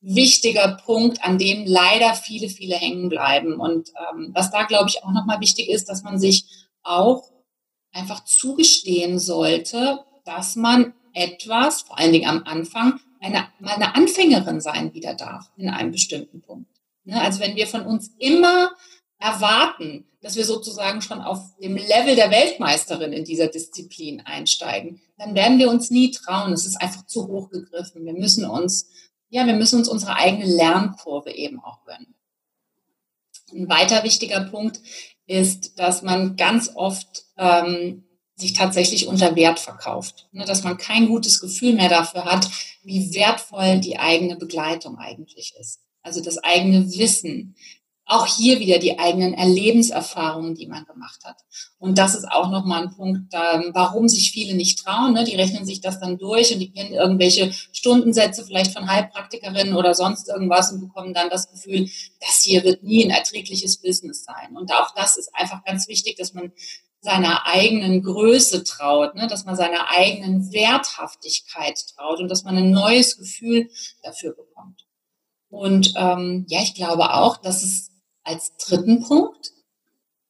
wichtiger 0.00 0.78
Punkt, 0.84 1.22
an 1.22 1.38
dem 1.38 1.64
leider 1.64 2.14
viele, 2.14 2.48
viele 2.48 2.74
hängen 2.74 3.08
bleiben. 3.08 3.60
Und 3.60 3.90
ähm, 3.90 4.32
was 4.34 4.50
da, 4.50 4.64
glaube 4.64 4.88
ich, 4.88 5.04
auch 5.04 5.12
nochmal 5.12 5.40
wichtig 5.40 5.68
ist, 5.68 5.88
dass 5.88 6.02
man 6.02 6.18
sich 6.18 6.44
auch 6.82 7.30
einfach 7.92 8.24
zugestehen 8.24 9.20
sollte, 9.20 10.00
dass 10.24 10.56
man 10.56 10.92
etwas, 11.12 11.82
vor 11.82 11.98
allen 11.98 12.12
Dingen 12.12 12.28
am 12.28 12.42
Anfang, 12.44 12.98
eine, 13.20 13.46
mal 13.60 13.74
eine 13.74 13.94
Anfängerin 13.94 14.60
sein 14.60 14.92
wieder 14.92 15.14
darf 15.14 15.50
in 15.56 15.70
einem 15.70 15.92
bestimmten 15.92 16.42
Punkt. 16.42 16.70
Ne? 17.04 17.20
Also 17.20 17.40
wenn 17.40 17.54
wir 17.54 17.68
von 17.68 17.82
uns 17.82 18.10
immer 18.18 18.72
erwarten, 19.18 20.06
dass 20.20 20.36
wir 20.36 20.44
sozusagen 20.44 21.02
schon 21.02 21.20
auf 21.20 21.56
dem 21.58 21.76
Level 21.76 22.16
der 22.16 22.30
Weltmeisterin 22.30 23.12
in 23.12 23.24
dieser 23.24 23.48
Disziplin 23.48 24.20
einsteigen, 24.20 25.00
dann 25.18 25.34
werden 25.34 25.58
wir 25.58 25.70
uns 25.70 25.90
nie 25.90 26.10
trauen. 26.10 26.52
Es 26.52 26.66
ist 26.66 26.76
einfach 26.76 27.06
zu 27.06 27.28
hoch 27.28 27.50
gegriffen. 27.50 28.04
Wir 28.04 28.12
müssen 28.12 28.44
uns, 28.44 28.88
ja, 29.28 29.46
wir 29.46 29.54
müssen 29.54 29.78
uns 29.78 29.88
unsere 29.88 30.16
eigene 30.16 30.44
Lernkurve 30.44 31.32
eben 31.32 31.60
auch 31.60 31.84
gönnen. 31.84 32.14
Ein 33.52 33.68
weiter 33.68 34.02
wichtiger 34.02 34.40
Punkt 34.40 34.80
ist, 35.26 35.78
dass 35.78 36.02
man 36.02 36.36
ganz 36.36 36.72
oft 36.74 37.24
ähm, 37.36 38.04
sich 38.34 38.52
tatsächlich 38.52 39.06
unter 39.06 39.34
Wert 39.34 39.58
verkauft. 39.58 40.28
Ne, 40.32 40.44
dass 40.44 40.62
man 40.62 40.76
kein 40.76 41.08
gutes 41.08 41.40
Gefühl 41.40 41.72
mehr 41.74 41.88
dafür 41.88 42.24
hat, 42.24 42.48
wie 42.82 43.14
wertvoll 43.14 43.80
die 43.80 43.98
eigene 43.98 44.36
Begleitung 44.36 44.98
eigentlich 44.98 45.54
ist. 45.58 45.80
Also 46.02 46.22
das 46.22 46.38
eigene 46.38 46.92
Wissen, 46.98 47.56
auch 48.06 48.26
hier 48.26 48.60
wieder 48.60 48.78
die 48.78 49.00
eigenen 49.00 49.34
Erlebenserfahrungen, 49.34 50.54
die 50.54 50.68
man 50.68 50.84
gemacht 50.86 51.24
hat. 51.24 51.38
Und 51.78 51.98
das 51.98 52.14
ist 52.14 52.24
auch 52.24 52.50
nochmal 52.50 52.84
ein 52.84 52.94
Punkt, 52.94 53.32
warum 53.32 54.08
sich 54.08 54.30
viele 54.30 54.54
nicht 54.54 54.84
trauen. 54.84 55.12
Ne? 55.12 55.24
Die 55.24 55.34
rechnen 55.34 55.66
sich 55.66 55.80
das 55.80 55.98
dann 55.98 56.16
durch 56.16 56.54
und 56.54 56.60
die 56.60 56.70
kennen 56.70 56.92
irgendwelche 56.92 57.52
Stundensätze 57.72 58.44
vielleicht 58.44 58.72
von 58.72 58.88
Heilpraktikerinnen 58.88 59.74
oder 59.74 59.92
sonst 59.94 60.28
irgendwas 60.28 60.70
und 60.72 60.80
bekommen 60.80 61.14
dann 61.14 61.30
das 61.30 61.50
Gefühl, 61.50 61.90
das 62.20 62.42
hier 62.42 62.62
wird 62.62 62.84
nie 62.84 63.04
ein 63.04 63.10
erträgliches 63.10 63.78
Business 63.78 64.24
sein. 64.24 64.56
Und 64.56 64.72
auch 64.72 64.94
das 64.94 65.16
ist 65.16 65.34
einfach 65.34 65.64
ganz 65.64 65.88
wichtig, 65.88 66.16
dass 66.16 66.32
man 66.32 66.52
seiner 67.00 67.46
eigenen 67.46 68.02
Größe 68.02 68.62
traut, 68.62 69.16
ne? 69.16 69.26
dass 69.26 69.44
man 69.44 69.56
seiner 69.56 69.90
eigenen 69.90 70.52
Werthaftigkeit 70.52 71.78
traut 71.96 72.20
und 72.20 72.28
dass 72.28 72.44
man 72.44 72.56
ein 72.56 72.70
neues 72.70 73.18
Gefühl 73.18 73.68
dafür 74.02 74.32
bekommt. 74.34 74.86
Und 75.48 75.94
ähm, 75.96 76.44
ja, 76.48 76.60
ich 76.62 76.74
glaube 76.74 77.14
auch, 77.14 77.36
dass 77.36 77.62
es 77.62 77.90
als 78.26 78.56
dritten 78.56 79.02
Punkt 79.02 79.52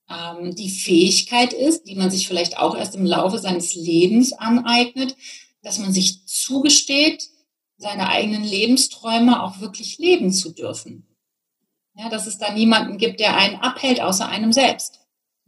ähm, 0.09 0.55
die 0.55 0.71
Fähigkeit 0.71 1.53
ist, 1.53 1.85
die 1.85 1.95
man 1.95 2.11
sich 2.11 2.29
vielleicht 2.29 2.59
auch 2.59 2.77
erst 2.77 2.95
im 2.95 3.07
Laufe 3.07 3.39
seines 3.39 3.75
Lebens 3.75 4.33
aneignet, 4.33 5.17
dass 5.63 5.79
man 5.79 5.93
sich 5.93 6.27
zugesteht, 6.27 7.29
seine 7.79 8.09
eigenen 8.09 8.45
Lebensträume 8.45 9.43
auch 9.43 9.61
wirklich 9.61 9.99
leben 9.99 10.33
zu 10.33 10.53
dürfen. 10.53 11.07
Ja, 11.95 12.09
dass 12.09 12.27
es 12.27 12.39
da 12.39 12.53
niemanden 12.53 12.99
gibt, 12.99 13.21
der 13.21 13.37
einen 13.37 13.57
abhält, 13.57 14.01
außer 14.01 14.29
einem 14.29 14.53
selbst. 14.53 14.96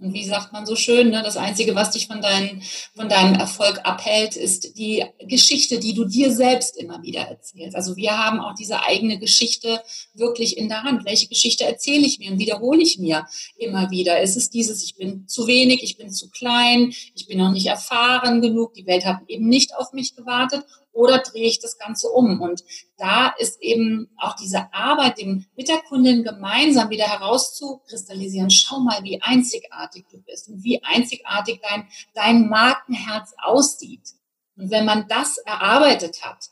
Und 0.00 0.14
wie 0.14 0.24
sagt 0.24 0.52
man 0.52 0.64
so 0.64 0.76
schön, 0.76 1.10
ne, 1.10 1.22
das 1.24 1.36
Einzige, 1.36 1.74
was 1.74 1.90
dich 1.90 2.06
von, 2.06 2.22
dein, 2.22 2.62
von 2.94 3.08
deinem 3.08 3.34
Erfolg 3.34 3.80
abhält, 3.82 4.36
ist 4.36 4.78
die 4.78 5.04
Geschichte, 5.26 5.80
die 5.80 5.92
du 5.92 6.04
dir 6.04 6.32
selbst 6.32 6.76
immer 6.76 7.02
wieder 7.02 7.22
erzählst. 7.22 7.74
Also 7.74 7.96
wir 7.96 8.16
haben 8.16 8.38
auch 8.38 8.54
diese 8.54 8.84
eigene 8.84 9.18
Geschichte 9.18 9.82
wirklich 10.14 10.56
in 10.56 10.68
der 10.68 10.84
Hand. 10.84 11.04
Welche 11.04 11.26
Geschichte 11.26 11.64
erzähle 11.64 12.06
ich 12.06 12.20
mir 12.20 12.30
und 12.30 12.38
wiederhole 12.38 12.80
ich 12.80 12.98
mir 12.98 13.26
immer 13.56 13.90
wieder? 13.90 14.20
Ist 14.20 14.36
es 14.36 14.50
dieses, 14.50 14.84
ich 14.84 14.94
bin 14.94 15.26
zu 15.26 15.48
wenig, 15.48 15.82
ich 15.82 15.96
bin 15.96 16.10
zu 16.10 16.30
klein, 16.30 16.92
ich 17.14 17.26
bin 17.26 17.38
noch 17.38 17.50
nicht 17.50 17.66
erfahren 17.66 18.40
genug, 18.40 18.74
die 18.74 18.86
Welt 18.86 19.04
hat 19.04 19.18
eben 19.26 19.48
nicht 19.48 19.74
auf 19.76 19.92
mich 19.92 20.14
gewartet? 20.14 20.64
Oder 20.98 21.18
drehe 21.18 21.46
ich 21.46 21.60
das 21.60 21.78
Ganze 21.78 22.08
um? 22.08 22.40
Und 22.40 22.64
da 22.96 23.28
ist 23.38 23.62
eben 23.62 24.10
auch 24.18 24.34
diese 24.34 24.72
Arbeit, 24.74 25.18
dem, 25.18 25.46
mit 25.56 25.68
der 25.68 25.78
Kundin 25.78 26.24
gemeinsam 26.24 26.90
wieder 26.90 27.06
herauszukristallisieren, 27.06 28.50
schau 28.50 28.80
mal, 28.80 29.02
wie 29.04 29.22
einzigartig 29.22 30.06
du 30.10 30.20
bist 30.20 30.48
und 30.48 30.64
wie 30.64 30.82
einzigartig 30.82 31.60
dein, 31.62 31.88
dein 32.14 32.48
Markenherz 32.48 33.32
aussieht. 33.40 34.14
Und 34.56 34.72
wenn 34.72 34.84
man 34.84 35.06
das 35.08 35.38
erarbeitet 35.38 36.24
hat, 36.24 36.50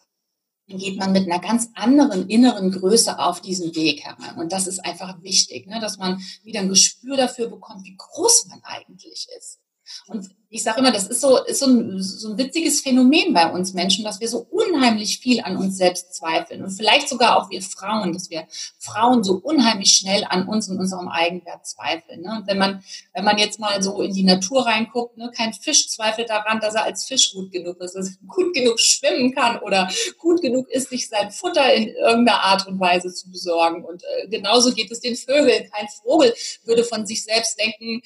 dann 0.69 0.79
geht 0.79 0.99
man 0.99 1.13
mit 1.13 1.31
einer 1.31 1.41
ganz 1.41 1.71
anderen 1.75 2.29
inneren 2.29 2.71
Größe 2.71 3.19
auf 3.19 3.41
diesen 3.41 3.75
Weg 3.75 4.05
heran. 4.05 4.39
Und 4.39 4.53
das 4.53 4.69
ist 4.69 4.85
einfach 4.85 5.23
wichtig, 5.23 5.67
ne? 5.67 5.81
dass 5.81 5.99
man 5.99 6.21
wieder 6.45 6.61
ein 6.61 6.69
Gespür 6.69 7.17
dafür 7.17 7.49
bekommt, 7.49 7.85
wie 7.85 7.97
groß 7.97 8.47
man 8.47 8.61
eigentlich 8.65 9.27
ist. 9.37 9.61
Und 10.07 10.29
ich 10.49 10.63
sage 10.63 10.79
immer, 10.79 10.93
das 10.93 11.09
ist 11.09 11.21
so, 11.21 11.45
ist 11.45 11.59
so, 11.59 11.67
ein, 11.67 12.01
so 12.01 12.31
ein 12.31 12.39
witziges 12.39 12.81
Phänomen 12.81 13.35
bei 13.35 13.51
uns 13.51 13.75
Menschen, 13.75 14.05
dass 14.05 14.21
wir 14.21 14.29
so 14.29 14.47
unheimlich 14.51 15.19
viel 15.19 15.41
an 15.41 15.57
uns 15.57 15.77
selbst 15.77 16.15
zweifeln. 16.15 16.63
Und 16.63 16.71
vielleicht 16.71 17.09
sogar 17.09 17.37
auch 17.37 17.51
wir 17.51 17.61
Frauen, 17.63 18.13
dass 18.13 18.31
wir 18.31 18.47
Frauen 18.79 19.25
so 19.25 19.35
unheimlich 19.35 19.91
schnell 19.93 20.25
an 20.29 20.47
uns 20.47 20.69
und 20.69 20.79
unserem 20.79 21.09
Eigenwert 21.09 21.67
zweifeln. 21.67 22.23
Ne? 22.23 22.37
Und 22.39 22.47
wenn 22.47 22.59
man, 22.59 22.85
wenn 23.13 23.25
man 23.25 23.39
jetzt 23.39 23.59
mal 23.59 23.83
so 23.83 24.01
in 24.01 24.15
die 24.15 24.23
Natur 24.23 24.67
reinguckt, 24.67 25.17
ne, 25.19 25.33
kein 25.37 25.53
Fisch 25.53 25.89
zweifelt 25.89 26.31
daran, 26.31 26.61
dass 26.61 26.75
er 26.75 26.85
als 26.85 27.05
Fisch 27.05 27.33
gut 27.33 27.51
genug 27.51 27.81
ist, 27.81 27.95
dass 27.95 28.09
er 28.09 28.15
gut 28.29 28.55
genug 28.55 28.79
schwimmen 28.79 29.35
kann 29.35 29.59
oder 29.59 29.91
gut 30.19 30.41
genug 30.43 30.69
ist, 30.71 30.91
sich 30.91 31.09
sein 31.09 31.33
Futter 31.33 31.75
in 31.75 31.89
irgendeiner 31.89 32.43
Art 32.43 32.67
und 32.69 32.79
Weise 32.79 33.13
zu 33.13 33.31
besorgen. 33.31 33.85
Und 33.85 34.03
äh, 34.05 34.29
genauso 34.29 34.73
geht 34.73 34.93
es 34.93 35.01
den 35.01 35.17
Vögeln. 35.17 35.69
Kein 35.71 35.89
Vogel 36.03 36.33
würde 36.65 36.85
von 36.85 37.05
sich 37.05 37.25
selbst 37.25 37.59
denken, 37.59 38.01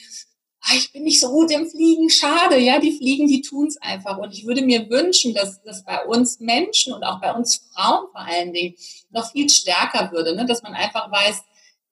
ich 0.75 0.93
bin 0.93 1.05
nicht 1.05 1.21
so 1.21 1.31
gut 1.31 1.51
im 1.51 1.67
Fliegen, 1.67 2.11
schade, 2.11 2.59
ja, 2.59 2.79
die 2.79 2.97
Fliegen, 2.97 3.27
die 3.27 3.43
tun's 3.43 3.77
einfach. 3.79 4.19
Und 4.19 4.33
ich 4.33 4.47
würde 4.47 4.63
mir 4.63 4.89
wünschen, 4.91 5.35
dass 5.35 5.63
das 5.63 5.85
bei 5.85 6.05
uns 6.05 6.39
Menschen 6.41 6.93
und 6.93 7.03
auch 7.03 7.21
bei 7.21 7.33
uns 7.33 7.69
Frauen 7.73 8.07
vor 8.13 8.21
allen 8.21 8.53
Dingen 8.53 8.75
noch 9.11 9.33
viel 9.33 9.49
stärker 9.49 10.13
würde, 10.13 10.37
ne? 10.37 10.47
dass 10.47 10.63
man 10.63 10.75
einfach 10.75 11.11
weiß, 11.11 11.43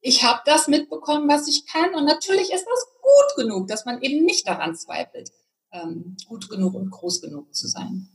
ich 0.01 0.23
habe 0.23 0.41
das 0.45 0.69
mitbekommen, 0.69 1.29
was 1.29 1.49
ich 1.49 1.67
kann. 1.67 1.95
Und 1.95 2.05
natürlich 2.05 2.53
ist 2.53 2.67
das 2.67 2.87
gut 3.01 3.45
genug, 3.45 3.69
dass 3.69 3.85
man 3.85 4.01
eben 4.03 4.25
nicht 4.25 4.47
daran 4.47 4.77
zweifelt, 4.77 5.31
ähm, 5.73 6.17
gut 6.29 6.49
genug 6.49 6.75
und 6.75 6.91
groß 6.91 7.23
genug 7.23 7.55
zu 7.55 7.67
sein. 7.67 8.09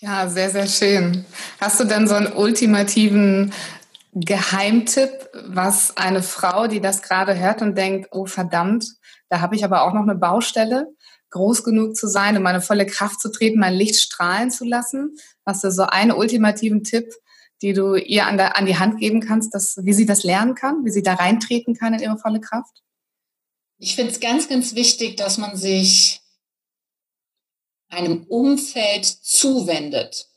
Ja, 0.00 0.28
sehr, 0.28 0.50
sehr 0.50 0.66
schön. 0.66 1.24
Hast 1.60 1.80
du 1.80 1.84
denn 1.84 2.08
so 2.08 2.14
einen 2.14 2.32
ultimativen 2.32 3.52
Geheimtipp, 4.14 5.28
was 5.46 5.96
eine 5.96 6.22
Frau, 6.22 6.66
die 6.66 6.80
das 6.80 7.02
gerade 7.02 7.38
hört 7.38 7.62
und 7.62 7.76
denkt, 7.76 8.08
oh 8.12 8.26
verdammt, 8.26 8.86
da 9.34 9.40
habe 9.40 9.56
ich 9.56 9.64
aber 9.64 9.82
auch 9.82 9.92
noch 9.92 10.02
eine 10.02 10.14
Baustelle, 10.14 10.94
groß 11.30 11.64
genug 11.64 11.96
zu 11.96 12.06
sein, 12.06 12.36
um 12.36 12.44
meine 12.44 12.60
volle 12.60 12.86
Kraft 12.86 13.20
zu 13.20 13.32
treten, 13.32 13.58
mein 13.58 13.74
Licht 13.74 13.96
strahlen 13.96 14.52
zu 14.52 14.64
lassen. 14.64 15.16
Hast 15.44 15.64
du 15.64 15.72
so 15.72 15.82
einen 15.82 16.12
ultimativen 16.12 16.84
Tipp, 16.84 17.12
die 17.60 17.72
du 17.72 17.96
ihr 17.96 18.28
an, 18.28 18.36
der, 18.36 18.56
an 18.56 18.64
die 18.64 18.78
Hand 18.78 19.00
geben 19.00 19.20
kannst, 19.20 19.52
dass, 19.52 19.76
wie 19.82 19.92
sie 19.92 20.06
das 20.06 20.22
lernen 20.22 20.54
kann, 20.54 20.84
wie 20.84 20.92
sie 20.92 21.02
da 21.02 21.14
reintreten 21.14 21.74
kann 21.74 21.94
in 21.94 22.00
ihre 22.00 22.16
volle 22.16 22.40
Kraft? 22.40 22.84
Ich 23.78 23.96
finde 23.96 24.12
es 24.12 24.20
ganz, 24.20 24.48
ganz 24.48 24.76
wichtig, 24.76 25.16
dass 25.16 25.36
man 25.36 25.56
sich 25.56 26.22
einem 27.88 28.22
Umfeld 28.28 29.04
zuwendet, 29.04 30.28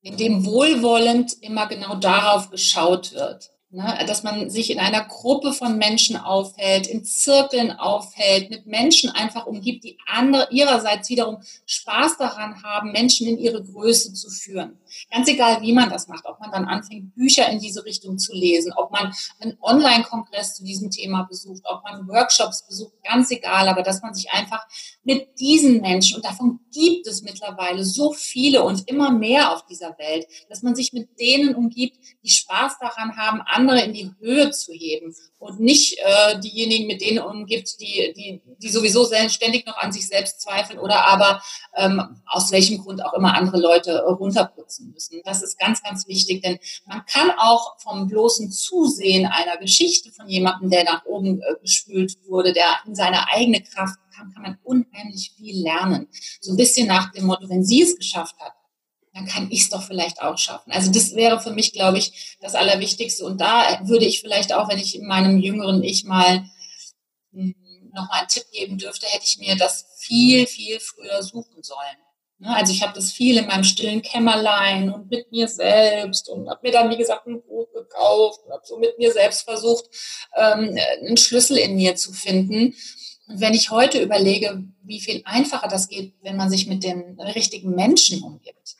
in 0.00 0.16
dem 0.16 0.46
wohlwollend 0.46 1.34
immer 1.42 1.66
genau 1.66 1.96
darauf 1.96 2.48
geschaut 2.48 3.12
wird. 3.12 3.53
Ne, 3.74 4.04
dass 4.06 4.22
man 4.22 4.50
sich 4.50 4.70
in 4.70 4.78
einer 4.78 5.04
Gruppe 5.04 5.52
von 5.52 5.78
Menschen 5.78 6.16
aufhält, 6.16 6.86
in 6.86 7.04
Zirkeln 7.04 7.72
aufhält, 7.72 8.48
mit 8.48 8.66
Menschen 8.66 9.10
einfach 9.10 9.46
umgibt, 9.46 9.82
die 9.82 9.98
andere, 10.06 10.46
ihrerseits 10.52 11.08
wiederum 11.08 11.38
Spaß 11.66 12.18
daran 12.18 12.62
haben, 12.62 12.92
Menschen 12.92 13.26
in 13.26 13.36
ihre 13.36 13.64
Größe 13.64 14.12
zu 14.14 14.30
führen. 14.30 14.78
Ganz 15.10 15.28
egal, 15.28 15.62
wie 15.62 15.72
man 15.72 15.90
das 15.90 16.08
macht, 16.08 16.24
ob 16.26 16.40
man 16.40 16.50
dann 16.50 16.64
anfängt, 16.64 17.14
Bücher 17.14 17.48
in 17.48 17.60
diese 17.60 17.84
Richtung 17.84 18.18
zu 18.18 18.34
lesen, 18.34 18.72
ob 18.76 18.90
man 18.90 19.14
einen 19.40 19.56
Online-Kongress 19.60 20.56
zu 20.56 20.64
diesem 20.64 20.90
Thema 20.90 21.24
besucht, 21.24 21.62
ob 21.64 21.82
man 21.84 22.08
Workshops 22.08 22.66
besucht, 22.66 22.94
ganz 23.04 23.30
egal, 23.30 23.68
aber 23.68 23.82
dass 23.82 24.02
man 24.02 24.14
sich 24.14 24.30
einfach 24.30 24.66
mit 25.02 25.38
diesen 25.38 25.80
Menschen, 25.80 26.16
und 26.16 26.24
davon 26.24 26.60
gibt 26.72 27.06
es 27.06 27.22
mittlerweile 27.22 27.84
so 27.84 28.12
viele 28.12 28.64
und 28.64 28.88
immer 28.88 29.10
mehr 29.10 29.52
auf 29.52 29.66
dieser 29.66 29.96
Welt, 29.98 30.26
dass 30.48 30.62
man 30.62 30.74
sich 30.74 30.92
mit 30.92 31.18
denen 31.20 31.54
umgibt, 31.54 31.98
die 32.22 32.30
Spaß 32.30 32.78
daran 32.78 33.16
haben, 33.16 33.42
andere 33.42 33.82
in 33.82 33.92
die 33.92 34.10
Höhe 34.18 34.50
zu 34.50 34.72
heben 34.72 35.14
und 35.38 35.60
nicht 35.60 35.98
äh, 35.98 36.40
diejenigen, 36.40 36.86
mit 36.86 37.00
denen 37.00 37.18
umgibt, 37.18 37.80
die, 37.80 38.12
die, 38.16 38.42
die 38.58 38.68
sowieso 38.68 39.04
ständig 39.28 39.66
noch 39.66 39.76
an 39.76 39.92
sich 39.92 40.08
selbst 40.08 40.40
zweifeln 40.40 40.78
oder 40.78 41.06
aber 41.06 41.42
ähm, 41.76 42.22
aus 42.26 42.50
welchem 42.50 42.78
Grund 42.78 43.04
auch 43.04 43.12
immer 43.12 43.34
andere 43.34 43.60
Leute 43.60 44.02
runterputzen 44.04 44.83
müssen. 44.92 45.20
Das 45.24 45.42
ist 45.42 45.58
ganz, 45.58 45.82
ganz 45.82 46.06
wichtig, 46.08 46.42
denn 46.42 46.58
man 46.86 47.04
kann 47.06 47.30
auch 47.38 47.78
vom 47.78 48.08
bloßen 48.08 48.50
Zusehen 48.50 49.26
einer 49.26 49.56
Geschichte 49.56 50.12
von 50.12 50.28
jemandem, 50.28 50.70
der 50.70 50.84
nach 50.84 51.04
oben 51.04 51.40
äh, 51.40 51.54
gespült 51.60 52.16
wurde, 52.26 52.52
der 52.52 52.66
in 52.86 52.94
seine 52.94 53.28
eigene 53.28 53.62
Kraft 53.62 53.98
kam, 54.16 54.32
kann 54.32 54.42
man 54.42 54.58
unheimlich 54.62 55.32
viel 55.36 55.62
lernen. 55.62 56.08
So 56.40 56.52
ein 56.52 56.56
bisschen 56.56 56.86
nach 56.86 57.12
dem 57.12 57.26
Motto, 57.26 57.48
wenn 57.48 57.64
sie 57.64 57.82
es 57.82 57.96
geschafft 57.96 58.36
hat, 58.38 58.52
dann 59.14 59.26
kann 59.26 59.50
ich 59.50 59.62
es 59.62 59.68
doch 59.70 59.82
vielleicht 59.82 60.20
auch 60.20 60.36
schaffen. 60.38 60.72
Also 60.72 60.90
das 60.90 61.14
wäre 61.14 61.40
für 61.40 61.52
mich, 61.52 61.72
glaube 61.72 61.98
ich, 61.98 62.36
das 62.40 62.54
Allerwichtigste. 62.54 63.24
Und 63.24 63.40
da 63.40 63.80
würde 63.84 64.06
ich 64.06 64.20
vielleicht 64.20 64.52
auch, 64.52 64.68
wenn 64.68 64.78
ich 64.78 64.98
meinem 65.00 65.38
jüngeren 65.38 65.82
Ich 65.84 66.04
mal 66.04 66.44
hm, 67.32 67.54
noch 67.94 68.08
mal 68.08 68.20
einen 68.20 68.28
Tipp 68.28 68.44
geben 68.52 68.76
dürfte, 68.76 69.06
hätte 69.06 69.24
ich 69.24 69.38
mir 69.38 69.56
das 69.56 69.86
viel, 69.98 70.46
viel 70.46 70.80
früher 70.80 71.22
suchen 71.22 71.62
sollen. 71.62 71.96
Ne, 72.44 72.54
also 72.54 72.74
ich 72.74 72.82
habe 72.82 72.92
das 72.92 73.10
viel 73.10 73.38
in 73.38 73.46
meinem 73.46 73.64
stillen 73.64 74.02
Kämmerlein 74.02 74.92
und 74.92 75.10
mit 75.10 75.32
mir 75.32 75.48
selbst 75.48 76.28
und 76.28 76.50
habe 76.50 76.60
mir 76.62 76.72
dann, 76.72 76.90
wie 76.90 76.98
gesagt, 76.98 77.26
ein 77.26 77.40
Buch 77.42 77.66
gekauft 77.72 78.40
und 78.44 78.52
habe 78.52 78.62
so 78.66 78.78
mit 78.78 78.98
mir 78.98 79.12
selbst 79.12 79.44
versucht, 79.44 79.86
ähm, 80.36 80.76
einen 81.00 81.16
Schlüssel 81.16 81.56
in 81.56 81.74
mir 81.74 81.96
zu 81.96 82.12
finden. 82.12 82.74
Und 83.28 83.40
wenn 83.40 83.54
ich 83.54 83.70
heute 83.70 84.02
überlege, 84.02 84.62
wie 84.82 85.00
viel 85.00 85.22
einfacher 85.24 85.68
das 85.68 85.88
geht, 85.88 86.12
wenn 86.20 86.36
man 86.36 86.50
sich 86.50 86.66
mit 86.66 86.84
den 86.84 87.18
richtigen 87.18 87.74
Menschen 87.74 88.22
umgibt, 88.22 88.76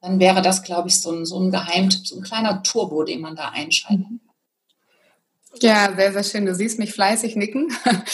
dann 0.00 0.18
wäre 0.18 0.42
das, 0.42 0.64
glaube 0.64 0.88
ich, 0.88 1.00
so 1.00 1.12
ein, 1.12 1.24
so 1.24 1.38
ein 1.38 1.52
Geheimtipp, 1.52 2.08
so 2.08 2.16
ein 2.16 2.22
kleiner 2.22 2.64
Turbo, 2.64 3.04
den 3.04 3.20
man 3.20 3.36
da 3.36 3.50
einschalten 3.50 4.20
kann. 4.23 4.23
Ja, 5.60 5.92
sehr, 5.94 6.12
sehr 6.12 6.24
schön. 6.24 6.46
Du 6.46 6.54
siehst 6.54 6.78
mich 6.78 6.92
fleißig 6.92 7.36
nicken. 7.36 7.68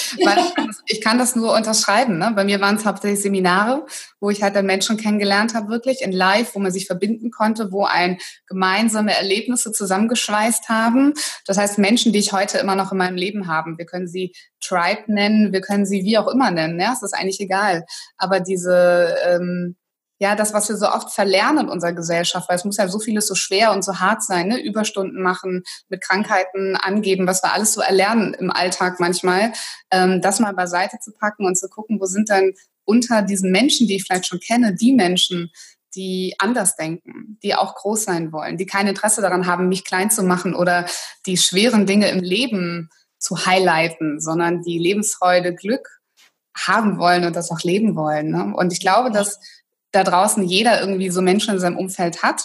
Ich 0.86 1.00
kann 1.00 1.18
das 1.18 1.36
nur 1.36 1.54
unterschreiben. 1.54 2.18
Ne? 2.18 2.32
Bei 2.34 2.44
mir 2.44 2.60
waren 2.60 2.76
es 2.76 2.84
hauptsächlich 2.84 3.22
Seminare, 3.22 3.86
wo 4.18 4.28
ich 4.30 4.42
halt 4.42 4.56
dann 4.56 4.66
Menschen 4.66 4.96
kennengelernt 4.96 5.54
habe, 5.54 5.68
wirklich 5.68 6.02
in 6.02 6.12
Live, 6.12 6.54
wo 6.54 6.58
man 6.58 6.72
sich 6.72 6.86
verbinden 6.86 7.30
konnte, 7.30 7.70
wo 7.70 7.84
ein 7.84 8.18
gemeinsame 8.46 9.16
Erlebnisse 9.16 9.72
zusammengeschweißt 9.72 10.68
haben. 10.68 11.14
Das 11.46 11.58
heißt, 11.58 11.78
Menschen, 11.78 12.12
die 12.12 12.18
ich 12.18 12.32
heute 12.32 12.58
immer 12.58 12.74
noch 12.74 12.92
in 12.92 12.98
meinem 12.98 13.16
Leben 13.16 13.46
habe. 13.46 13.78
Wir 13.78 13.86
können 13.86 14.08
sie 14.08 14.32
Tribe 14.60 15.04
nennen, 15.06 15.52
wir 15.52 15.60
können 15.60 15.86
sie 15.86 16.04
wie 16.04 16.18
auch 16.18 16.28
immer 16.28 16.50
nennen. 16.50 16.78
Ja, 16.80 16.92
es 16.92 17.02
ist 17.02 17.14
eigentlich 17.14 17.40
egal. 17.40 17.84
Aber 18.18 18.40
diese 18.40 19.16
ähm, 19.26 19.76
ja, 20.20 20.36
das, 20.36 20.52
was 20.52 20.68
wir 20.68 20.76
so 20.76 20.86
oft 20.86 21.10
verlernen 21.10 21.64
in 21.64 21.68
unserer 21.70 21.94
Gesellschaft, 21.94 22.46
weil 22.48 22.56
es 22.56 22.66
muss 22.66 22.76
ja 22.76 22.86
so 22.88 22.98
vieles 22.98 23.26
so 23.26 23.34
schwer 23.34 23.72
und 23.72 23.82
so 23.82 24.00
hart 24.00 24.22
sein, 24.22 24.48
ne? 24.48 24.60
Überstunden 24.60 25.22
machen, 25.22 25.64
mit 25.88 26.02
Krankheiten 26.02 26.76
angeben, 26.76 27.26
was 27.26 27.42
wir 27.42 27.54
alles 27.54 27.72
so 27.72 27.80
erlernen 27.80 28.34
im 28.34 28.50
Alltag 28.50 29.00
manchmal, 29.00 29.52
ähm, 29.90 30.20
das 30.20 30.38
mal 30.38 30.52
beiseite 30.52 30.98
zu 31.00 31.12
packen 31.12 31.46
und 31.46 31.56
zu 31.56 31.70
gucken, 31.70 31.98
wo 32.00 32.04
sind 32.04 32.28
dann 32.28 32.52
unter 32.84 33.22
diesen 33.22 33.50
Menschen, 33.50 33.86
die 33.86 33.96
ich 33.96 34.04
vielleicht 34.04 34.26
schon 34.26 34.40
kenne, 34.40 34.74
die 34.74 34.92
Menschen, 34.92 35.50
die 35.94 36.34
anders 36.38 36.76
denken, 36.76 37.38
die 37.42 37.54
auch 37.54 37.74
groß 37.74 38.04
sein 38.04 38.30
wollen, 38.30 38.58
die 38.58 38.66
kein 38.66 38.88
Interesse 38.88 39.22
daran 39.22 39.46
haben, 39.46 39.68
mich 39.68 39.86
klein 39.86 40.10
zu 40.10 40.22
machen 40.22 40.54
oder 40.54 40.84
die 41.24 41.38
schweren 41.38 41.86
Dinge 41.86 42.10
im 42.10 42.20
Leben 42.20 42.90
zu 43.18 43.46
highlighten, 43.46 44.20
sondern 44.20 44.62
die 44.62 44.78
Lebensfreude, 44.78 45.54
Glück 45.54 46.00
haben 46.56 46.98
wollen 46.98 47.24
und 47.24 47.36
das 47.36 47.50
auch 47.50 47.60
leben 47.60 47.96
wollen. 47.96 48.30
Ne? 48.30 48.52
Und 48.54 48.72
ich 48.72 48.80
glaube, 48.80 49.10
dass 49.10 49.38
da 49.92 50.04
draußen 50.04 50.42
jeder 50.42 50.80
irgendwie 50.80 51.10
so 51.10 51.22
Menschen 51.22 51.54
in 51.54 51.60
seinem 51.60 51.78
Umfeld 51.78 52.22
hat, 52.22 52.44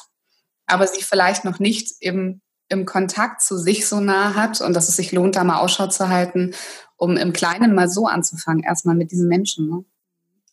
aber 0.65 0.87
sie 0.87 1.01
vielleicht 1.01 1.45
noch 1.45 1.59
nicht 1.59 1.93
im, 1.99 2.41
im 2.69 2.85
Kontakt 2.85 3.41
zu 3.41 3.57
sich 3.57 3.87
so 3.87 3.99
nah 3.99 4.35
hat 4.35 4.61
und 4.61 4.73
dass 4.73 4.89
es 4.89 4.95
sich 4.95 5.11
lohnt, 5.11 5.35
da 5.35 5.43
mal 5.43 5.59
Ausschau 5.59 5.87
zu 5.87 6.09
halten, 6.09 6.53
um 6.97 7.17
im 7.17 7.33
Kleinen 7.33 7.75
mal 7.75 7.89
so 7.89 8.07
anzufangen, 8.07 8.63
erstmal 8.63 8.95
mit 8.95 9.11
diesen 9.11 9.27
Menschen. 9.27 9.69
Ne? 9.69 9.85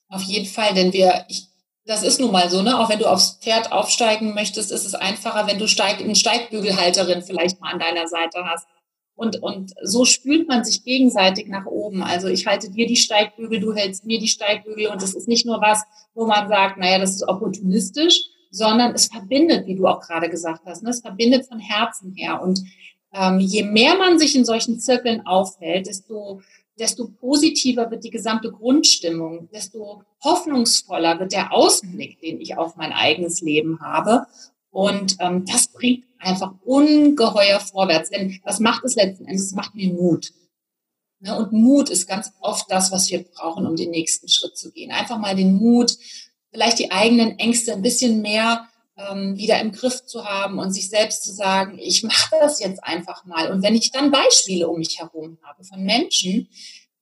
Auf 0.08 0.22
jeden 0.22 0.46
Fall, 0.46 0.74
denn 0.74 0.92
wir, 0.92 1.24
ich, 1.28 1.48
das 1.86 2.02
ist 2.02 2.20
nun 2.20 2.30
mal 2.30 2.48
so, 2.50 2.62
ne? 2.62 2.78
Auch 2.78 2.88
wenn 2.88 2.98
du 2.98 3.06
aufs 3.06 3.38
Pferd 3.40 3.72
aufsteigen 3.72 4.34
möchtest, 4.34 4.70
ist 4.70 4.84
es 4.84 4.94
einfacher, 4.94 5.46
wenn 5.46 5.58
du 5.58 5.66
Steig, 5.66 6.00
eine 6.00 6.14
Steigbügelhalterin 6.14 7.22
vielleicht 7.22 7.60
mal 7.60 7.72
an 7.72 7.80
deiner 7.80 8.06
Seite 8.06 8.44
hast. 8.44 8.66
Und, 9.14 9.42
und 9.42 9.72
so 9.82 10.04
spült 10.04 10.48
man 10.48 10.64
sich 10.64 10.84
gegenseitig 10.84 11.46
nach 11.48 11.66
oben. 11.66 12.02
Also 12.02 12.28
ich 12.28 12.46
halte 12.46 12.70
dir 12.70 12.86
die 12.86 12.96
Steigbügel, 12.96 13.60
du 13.60 13.74
hältst 13.74 14.06
mir 14.06 14.18
die 14.18 14.28
Steigbügel. 14.28 14.88
Und 14.88 15.02
es 15.02 15.14
ist 15.14 15.28
nicht 15.28 15.46
nur 15.46 15.60
was, 15.60 15.84
wo 16.14 16.26
man 16.26 16.48
sagt, 16.48 16.78
naja, 16.78 16.98
das 16.98 17.14
ist 17.14 17.28
opportunistisch, 17.28 18.20
sondern 18.50 18.94
es 18.94 19.06
verbindet, 19.06 19.66
wie 19.66 19.76
du 19.76 19.86
auch 19.86 20.00
gerade 20.00 20.28
gesagt 20.28 20.62
hast. 20.66 20.82
Ne? 20.82 20.90
Es 20.90 21.00
verbindet 21.00 21.46
von 21.46 21.58
Herzen 21.58 22.12
her. 22.14 22.42
Und 22.42 22.62
ähm, 23.12 23.38
je 23.38 23.64
mehr 23.64 23.96
man 23.96 24.18
sich 24.18 24.34
in 24.34 24.44
solchen 24.44 24.80
Zirkeln 24.80 25.26
aufhält, 25.26 25.86
desto, 25.86 26.40
desto 26.78 27.08
positiver 27.08 27.90
wird 27.90 28.04
die 28.04 28.10
gesamte 28.10 28.50
Grundstimmung, 28.50 29.48
desto 29.52 30.02
hoffnungsvoller 30.24 31.20
wird 31.20 31.32
der 31.32 31.52
Ausblick, 31.52 32.20
den 32.20 32.40
ich 32.40 32.56
auf 32.56 32.76
mein 32.76 32.92
eigenes 32.92 33.42
Leben 33.42 33.80
habe. 33.80 34.26
Und 34.72 35.16
ähm, 35.20 35.44
das 35.44 35.68
bringt 35.68 36.04
einfach 36.18 36.54
ungeheuer 36.64 37.60
vorwärts. 37.60 38.10
Denn 38.10 38.40
was 38.42 38.58
macht 38.58 38.84
es 38.84 38.96
letzten 38.96 39.26
Endes? 39.26 39.46
Es 39.46 39.52
macht 39.52 39.74
mir 39.74 39.92
Mut. 39.92 40.32
Ne? 41.20 41.36
Und 41.38 41.52
Mut 41.52 41.90
ist 41.90 42.08
ganz 42.08 42.32
oft 42.40 42.70
das, 42.70 42.90
was 42.90 43.10
wir 43.10 43.22
brauchen, 43.22 43.66
um 43.66 43.76
den 43.76 43.90
nächsten 43.90 44.28
Schritt 44.28 44.56
zu 44.56 44.72
gehen. 44.72 44.90
Einfach 44.90 45.18
mal 45.18 45.36
den 45.36 45.54
Mut, 45.54 45.96
vielleicht 46.50 46.78
die 46.78 46.90
eigenen 46.90 47.38
Ängste 47.38 47.74
ein 47.74 47.82
bisschen 47.82 48.22
mehr 48.22 48.66
ähm, 48.96 49.36
wieder 49.36 49.60
im 49.60 49.72
Griff 49.72 50.06
zu 50.06 50.24
haben 50.24 50.58
und 50.58 50.72
sich 50.72 50.88
selbst 50.88 51.22
zu 51.22 51.32
sagen, 51.32 51.78
ich 51.78 52.02
mache 52.02 52.36
das 52.40 52.58
jetzt 52.60 52.82
einfach 52.82 53.26
mal. 53.26 53.52
Und 53.52 53.62
wenn 53.62 53.74
ich 53.74 53.90
dann 53.90 54.10
Beispiele 54.10 54.68
um 54.68 54.78
mich 54.78 54.98
herum 54.98 55.38
habe 55.42 55.64
von 55.64 55.82
Menschen, 55.82 56.48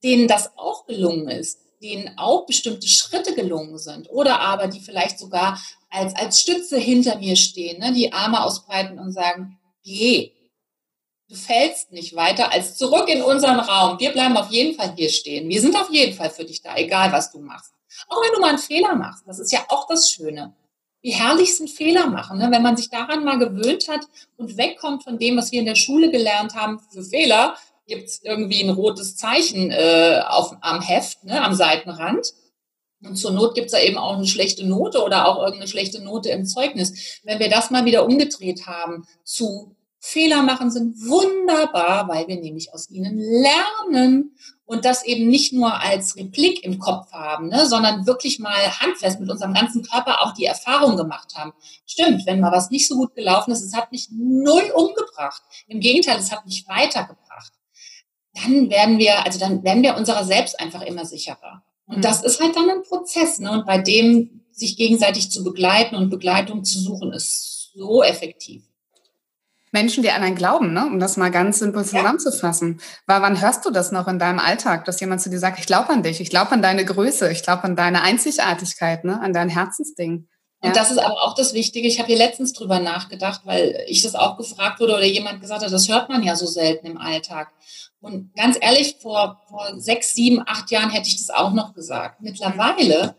denen 0.03 0.27
das 0.27 0.57
auch 0.57 0.85
gelungen 0.87 1.29
ist, 1.29 1.59
denen 1.81 2.17
auch 2.17 2.45
bestimmte 2.45 2.87
Schritte 2.87 3.33
gelungen 3.33 3.77
sind 3.77 4.09
oder 4.09 4.39
aber 4.39 4.67
die 4.67 4.79
vielleicht 4.79 5.19
sogar 5.19 5.61
als, 5.89 6.15
als 6.15 6.41
Stütze 6.41 6.77
hinter 6.77 7.17
mir 7.17 7.35
stehen, 7.35 7.79
ne, 7.79 7.91
die 7.91 8.13
Arme 8.13 8.43
ausbreiten 8.43 8.99
und 8.99 9.11
sagen, 9.11 9.59
geh, 9.83 10.31
du 11.29 11.35
fällst 11.35 11.91
nicht 11.91 12.15
weiter 12.15 12.51
als 12.51 12.77
zurück 12.77 13.09
in 13.09 13.21
unseren 13.21 13.59
Raum. 13.59 13.99
Wir 13.99 14.11
bleiben 14.11 14.37
auf 14.37 14.51
jeden 14.51 14.75
Fall 14.75 14.93
hier 14.95 15.09
stehen. 15.09 15.49
Wir 15.49 15.61
sind 15.61 15.75
auf 15.75 15.89
jeden 15.91 16.15
Fall 16.15 16.29
für 16.29 16.45
dich 16.45 16.61
da, 16.61 16.75
egal 16.75 17.11
was 17.11 17.31
du 17.31 17.39
machst. 17.39 17.73
Auch 18.07 18.21
wenn 18.21 18.33
du 18.33 18.39
mal 18.39 18.49
einen 18.49 18.57
Fehler 18.57 18.95
machst, 18.95 19.23
das 19.27 19.39
ist 19.39 19.51
ja 19.51 19.65
auch 19.69 19.87
das 19.87 20.09
Schöne. 20.11 20.53
Wie 21.01 21.11
herrlich 21.11 21.57
sind 21.57 21.69
Fehler 21.69 22.07
machen, 22.07 22.37
ne? 22.37 22.49
wenn 22.51 22.61
man 22.61 22.77
sich 22.77 22.89
daran 22.89 23.23
mal 23.23 23.39
gewöhnt 23.39 23.87
hat 23.87 24.01
und 24.37 24.57
wegkommt 24.57 25.03
von 25.03 25.17
dem, 25.17 25.35
was 25.35 25.51
wir 25.51 25.59
in 25.59 25.65
der 25.65 25.75
Schule 25.75 26.11
gelernt 26.11 26.53
haben 26.53 26.79
für 26.91 27.03
Fehler, 27.03 27.55
gibt 27.87 28.07
es 28.07 28.21
irgendwie 28.23 28.63
ein 28.63 28.69
rotes 28.69 29.15
Zeichen 29.17 29.71
äh, 29.71 30.21
auf, 30.27 30.55
am 30.61 30.81
Heft, 30.81 31.23
ne, 31.23 31.43
am 31.43 31.53
Seitenrand. 31.53 32.33
Und 33.03 33.15
zur 33.15 33.31
Not 33.31 33.55
gibt 33.55 33.67
es 33.67 33.71
da 33.71 33.79
eben 33.79 33.97
auch 33.97 34.15
eine 34.15 34.27
schlechte 34.27 34.65
Note 34.65 35.03
oder 35.03 35.27
auch 35.27 35.39
irgendeine 35.39 35.67
schlechte 35.67 36.03
Note 36.03 36.29
im 36.29 36.45
Zeugnis. 36.45 37.19
Wenn 37.23 37.39
wir 37.39 37.49
das 37.49 37.71
mal 37.71 37.85
wieder 37.85 38.05
umgedreht 38.05 38.67
haben 38.67 39.05
zu 39.23 39.75
Fehler 40.03 40.41
machen 40.41 40.71
sind 40.71 40.95
wunderbar, 41.07 42.07
weil 42.07 42.27
wir 42.27 42.39
nämlich 42.39 42.73
aus 42.73 42.89
ihnen 42.89 43.19
lernen 43.19 44.35
und 44.65 44.83
das 44.83 45.05
eben 45.05 45.27
nicht 45.27 45.53
nur 45.53 45.79
als 45.79 46.15
Replik 46.15 46.63
im 46.63 46.79
Kopf 46.79 47.11
haben, 47.11 47.49
ne, 47.49 47.67
sondern 47.67 48.07
wirklich 48.07 48.39
mal 48.39 48.79
handfest 48.79 49.19
mit 49.19 49.29
unserem 49.29 49.53
ganzen 49.53 49.83
Körper 49.83 50.23
auch 50.23 50.33
die 50.33 50.45
Erfahrung 50.45 50.97
gemacht 50.97 51.35
haben. 51.35 51.53
Stimmt, 51.85 52.25
wenn 52.25 52.39
mal 52.39 52.51
was 52.51 52.71
nicht 52.71 52.87
so 52.87 52.95
gut 52.95 53.13
gelaufen 53.13 53.51
ist, 53.51 53.61
es 53.61 53.75
hat 53.75 53.91
mich 53.91 54.09
null 54.11 54.71
umgebracht. 54.73 55.43
Im 55.67 55.79
Gegenteil, 55.79 56.17
es 56.17 56.31
hat 56.31 56.47
mich 56.47 56.67
weitergebracht. 56.67 57.53
Dann 58.33 58.69
werden 58.69 58.97
wir, 58.97 59.25
also 59.25 59.39
dann 59.39 59.63
werden 59.63 59.83
wir 59.83 59.95
unserer 59.95 60.23
selbst 60.23 60.59
einfach 60.59 60.81
immer 60.81 61.05
sicherer. 61.05 61.63
Und 61.85 61.97
mhm. 61.97 62.01
das 62.01 62.23
ist 62.23 62.39
halt 62.41 62.55
dann 62.55 62.69
ein 62.69 62.83
Prozess. 62.83 63.39
Ne? 63.39 63.51
Und 63.51 63.65
bei 63.65 63.77
dem 63.77 64.41
sich 64.51 64.77
gegenseitig 64.77 65.31
zu 65.31 65.43
begleiten 65.43 65.95
und 65.95 66.09
Begleitung 66.09 66.63
zu 66.63 66.79
suchen, 66.79 67.11
ist 67.11 67.71
so 67.73 68.03
effektiv. 68.03 68.63
Menschen, 69.73 70.03
die 70.03 70.11
an 70.11 70.21
einen 70.21 70.35
glauben, 70.35 70.73
ne? 70.73 70.85
um 70.85 70.99
das 70.99 71.15
mal 71.15 71.31
ganz 71.31 71.59
simpel 71.59 71.85
zusammenzufassen. 71.85 72.77
Ja. 72.79 72.85
Weil 73.07 73.21
wann 73.21 73.41
hörst 73.41 73.65
du 73.65 73.71
das 73.71 73.91
noch 73.91 74.07
in 74.07 74.19
deinem 74.19 74.39
Alltag, 74.39 74.83
dass 74.85 74.99
jemand 74.99 75.21
zu 75.21 75.29
dir 75.29 75.39
sagt, 75.39 75.59
ich 75.59 75.65
glaube 75.65 75.89
an 75.89 76.03
dich, 76.03 76.19
ich 76.19 76.29
glaube 76.29 76.51
an 76.51 76.61
deine 76.61 76.83
Größe, 76.83 77.31
ich 77.31 77.43
glaube 77.43 77.63
an 77.63 77.75
deine 77.75 78.01
Einzigartigkeit, 78.01 79.05
ne? 79.05 79.19
an 79.21 79.33
dein 79.33 79.49
Herzensding. 79.49 80.27
Ja. 80.61 80.69
Und 80.69 80.75
das 80.75 80.91
ist 80.91 80.99
aber 80.99 81.23
auch 81.23 81.35
das 81.35 81.53
Wichtige. 81.53 81.87
Ich 81.87 81.99
habe 81.99 82.07
hier 82.07 82.17
letztens 82.17 82.53
drüber 82.53 82.79
nachgedacht, 82.79 83.41
weil 83.45 83.83
ich 83.87 84.03
das 84.03 84.13
auch 84.13 84.37
gefragt 84.37 84.79
wurde 84.79 84.93
oder 84.93 85.05
jemand 85.05 85.41
gesagt 85.41 85.63
hat, 85.63 85.71
das 85.71 85.87
hört 85.87 86.09
man 86.09 86.21
ja 86.21 86.35
so 86.35 86.45
selten 86.45 86.85
im 86.85 86.97
Alltag. 86.97 87.51
Und 88.01 88.33
ganz 88.35 88.57
ehrlich, 88.59 88.95
vor, 88.99 89.41
vor 89.47 89.79
sechs, 89.79 90.15
sieben, 90.15 90.41
acht 90.45 90.71
Jahren 90.71 90.89
hätte 90.89 91.07
ich 91.07 91.17
das 91.17 91.29
auch 91.29 91.53
noch 91.53 91.73
gesagt. 91.73 92.21
Mittlerweile 92.21 93.15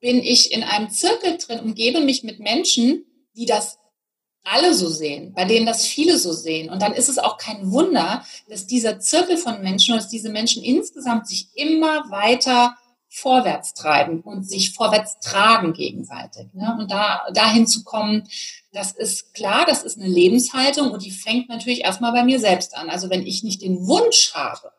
bin 0.00 0.18
ich 0.18 0.52
in 0.52 0.64
einem 0.64 0.90
Zirkel 0.90 1.38
drin, 1.38 1.60
umgebe 1.60 2.00
mich 2.00 2.24
mit 2.24 2.40
Menschen, 2.40 3.04
die 3.36 3.46
das 3.46 3.78
alle 4.44 4.74
so 4.74 4.88
sehen, 4.88 5.32
bei 5.34 5.44
denen 5.44 5.66
das 5.66 5.86
viele 5.86 6.18
so 6.18 6.32
sehen. 6.32 6.70
Und 6.70 6.82
dann 6.82 6.94
ist 6.94 7.08
es 7.08 7.18
auch 7.18 7.36
kein 7.36 7.70
Wunder, 7.70 8.24
dass 8.48 8.66
dieser 8.66 8.98
Zirkel 8.98 9.36
von 9.36 9.62
Menschen, 9.62 9.94
dass 9.94 10.08
diese 10.08 10.30
Menschen 10.30 10.62
insgesamt 10.64 11.28
sich 11.28 11.48
immer 11.54 12.10
weiter 12.10 12.76
vorwärts 13.14 13.74
treiben 13.74 14.22
und 14.22 14.48
sich 14.48 14.72
vorwärts 14.72 15.18
tragen 15.20 15.74
gegenseitig. 15.74 16.46
Ne? 16.54 16.76
Und 16.78 16.90
da 16.90 17.26
dahin 17.34 17.66
zu 17.66 17.84
kommen, 17.84 18.26
das 18.72 18.92
ist 18.92 19.34
klar, 19.34 19.66
das 19.66 19.82
ist 19.82 19.98
eine 19.98 20.08
Lebenshaltung 20.08 20.90
und 20.90 21.04
die 21.04 21.10
fängt 21.10 21.50
natürlich 21.50 21.82
erstmal 21.82 22.12
bei 22.12 22.24
mir 22.24 22.40
selbst 22.40 22.74
an. 22.74 22.88
Also 22.88 23.10
wenn 23.10 23.26
ich 23.26 23.42
nicht 23.42 23.60
den 23.60 23.86
Wunsch 23.86 24.32
habe, 24.34 24.72